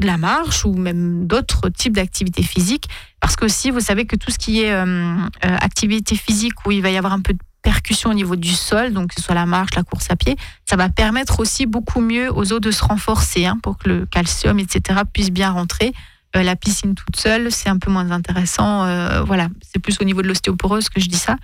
la 0.02 0.16
marche 0.16 0.64
ou 0.64 0.74
même 0.74 1.26
d'autres 1.26 1.68
types 1.68 1.94
d'activités 1.94 2.42
physiques. 2.42 2.88
Parce 3.20 3.36
que 3.36 3.44
aussi, 3.46 3.70
vous 3.70 3.80
savez 3.80 4.06
que 4.06 4.16
tout 4.16 4.30
ce 4.30 4.38
qui 4.38 4.62
est 4.62 4.70
euh, 4.72 4.84
euh, 4.86 5.56
activité 5.60 6.14
physique 6.16 6.54
où 6.66 6.70
il 6.72 6.82
va 6.82 6.90
y 6.90 6.96
avoir 6.96 7.12
un 7.12 7.20
peu 7.20 7.32
de 7.32 7.38
percussion 7.70 8.10
au 8.10 8.14
niveau 8.14 8.36
du 8.36 8.54
sol, 8.54 8.92
donc 8.92 9.08
que 9.08 9.14
ce 9.16 9.22
soit 9.22 9.34
la 9.34 9.44
marche, 9.46 9.74
la 9.74 9.82
course 9.82 10.06
à 10.10 10.14
pied, 10.16 10.36
ça 10.70 10.76
va 10.76 10.88
permettre 10.88 11.40
aussi 11.40 11.66
beaucoup 11.66 12.00
mieux 12.00 12.28
aux 12.32 12.52
os 12.52 12.60
de 12.60 12.70
se 12.70 12.84
renforcer 12.84 13.44
hein, 13.46 13.58
pour 13.60 13.76
que 13.78 13.88
le 13.88 14.06
calcium, 14.06 14.58
etc., 14.60 15.00
puisse 15.12 15.30
bien 15.30 15.50
rentrer. 15.50 15.92
Euh, 16.36 16.42
la 16.44 16.54
piscine 16.54 16.94
toute 16.94 17.16
seule, 17.16 17.50
c'est 17.50 17.68
un 17.68 17.78
peu 17.78 17.90
moins 17.90 18.10
intéressant. 18.12 18.84
euh, 18.84 19.22
voilà, 19.24 19.48
c'est 19.68 19.80
plus 19.80 19.96
au 20.00 20.04
niveau 20.04 20.22
de 20.22 20.28
l'ostéoporose 20.28 20.88
que 20.88 21.00
je 21.00 21.08
dis 21.08 21.16
ça, 21.18 21.36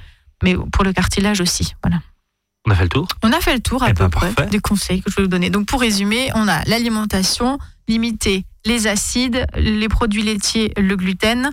mais 0.45 0.55
pour 0.73 0.85
le 0.85 0.93
cartilage 0.93 1.41
aussi. 1.41 1.75
Voilà. 1.83 1.99
On 2.67 2.71
a 2.71 2.77
fait 2.77 2.85
le 2.85 2.89
tour? 2.91 3.09
On 3.25 3.33
a 3.33 3.41
fait 3.41 3.55
le 3.55 3.61
tour 3.61 3.83
à 3.83 3.91
Eh 3.91 3.95
peu 3.95 4.05
ben, 4.05 4.11
près 4.11 4.31
parfait. 4.33 4.51
des 4.51 4.61
conseils 4.61 5.03
que 5.03 5.11
je 5.11 5.17
vais 5.17 5.23
vous 5.23 5.29
donner. 5.37 5.51
Donc 5.51 5.67
pour 5.67 5.81
résumer, 5.81 6.31
on 6.37 6.47
a 6.47 6.63
l'alimentation, 6.67 7.59
limiter 7.89 8.45
les 8.65 8.87
acides, 8.87 9.45
les 9.57 9.89
produits 9.89 10.23
laitiers, 10.23 10.73
le 10.77 10.95
gluten, 10.97 11.51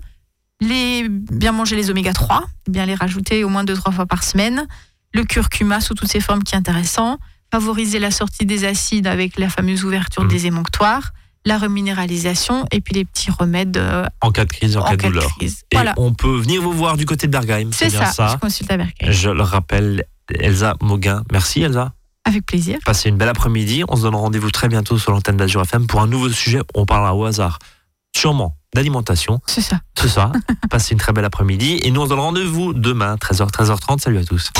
les, 0.61 1.07
bien 1.09 1.51
manger 1.51 1.75
les 1.75 1.89
oméga 1.89 2.13
3, 2.13 2.43
bien 2.67 2.85
les 2.85 2.95
rajouter 2.95 3.43
au 3.43 3.49
moins 3.49 3.63
deux 3.63 3.75
trois 3.75 3.91
fois 3.91 4.05
par 4.05 4.23
semaine, 4.23 4.67
le 5.13 5.23
curcuma 5.23 5.81
sous 5.81 5.93
toutes 5.93 6.11
ses 6.11 6.19
formes 6.19 6.43
qui 6.43 6.55
est 6.55 6.57
intéressant, 6.57 7.17
favoriser 7.51 7.99
la 7.99 8.11
sortie 8.11 8.45
des 8.45 8.65
acides 8.65 9.07
avec 9.07 9.39
la 9.39 9.49
fameuse 9.49 9.83
ouverture 9.83 10.23
Mhm. 10.23 10.29
des 10.29 10.45
émonctoires, 10.47 11.11
la 11.45 11.57
reminéralisation 11.57 12.65
et 12.71 12.81
puis 12.81 12.93
les 12.93 13.05
petits 13.05 13.31
remèdes 13.31 13.77
euh, 13.77 14.05
En 14.21 14.31
cas 14.31 14.45
de 14.45 14.51
crise, 14.51 14.75
en, 14.77 14.81
en 14.81 14.89
cas 14.89 14.95
de 14.97 15.01
douleur. 15.03 15.35
crise. 15.37 15.63
Et 15.71 15.75
Voilà, 15.75 15.93
on 15.97 16.13
peut 16.13 16.37
venir 16.37 16.61
vous 16.61 16.73
voir 16.73 16.97
du 16.97 17.05
côté 17.05 17.27
de 17.27 17.31
Bergheim. 17.31 17.69
c'est 17.71 17.89
ça, 17.89 18.05
ça. 18.07 18.27
Je 18.33 18.37
consulte 18.37 18.69
à 18.71 18.77
Berkay. 18.77 19.11
Je 19.11 19.29
le 19.29 19.41
rappelle, 19.41 20.03
Elsa 20.37 20.75
Mauguin. 20.81 21.23
Merci 21.31 21.61
Elsa. 21.61 21.93
Avec 22.25 22.45
plaisir. 22.45 22.77
Passez 22.85 23.09
une 23.09 23.15
belle 23.17 23.29
après-midi. 23.29 23.83
On 23.87 23.95
se 23.95 24.01
donne 24.03 24.13
rendez-vous 24.15 24.51
très 24.51 24.67
bientôt 24.67 24.99
sur 24.99 25.11
l'antenne 25.13 25.37
d'Azur 25.37 25.61
FM 25.61 25.87
pour 25.87 26.01
un 26.01 26.07
nouveau 26.07 26.29
sujet. 26.29 26.61
On 26.75 26.85
parlera 26.85 27.15
au 27.15 27.25
hasard, 27.25 27.57
sûrement 28.15 28.55
d'alimentation. 28.73 29.41
C'est 29.47 29.61
ça. 29.61 29.79
C'est 29.97 30.09
ça. 30.09 30.31
Passez 30.69 30.93
une 30.93 30.99
très 30.99 31.11
belle 31.13 31.25
après-midi. 31.25 31.79
Et 31.83 31.91
nous, 31.91 32.01
on 32.01 32.05
se 32.05 32.09
donne 32.09 32.19
rendez-vous 32.19 32.73
demain, 32.73 33.15
13h, 33.15 33.49
13h30. 33.51 33.99
Salut 33.99 34.19
à 34.19 34.23
tous. 34.23 34.51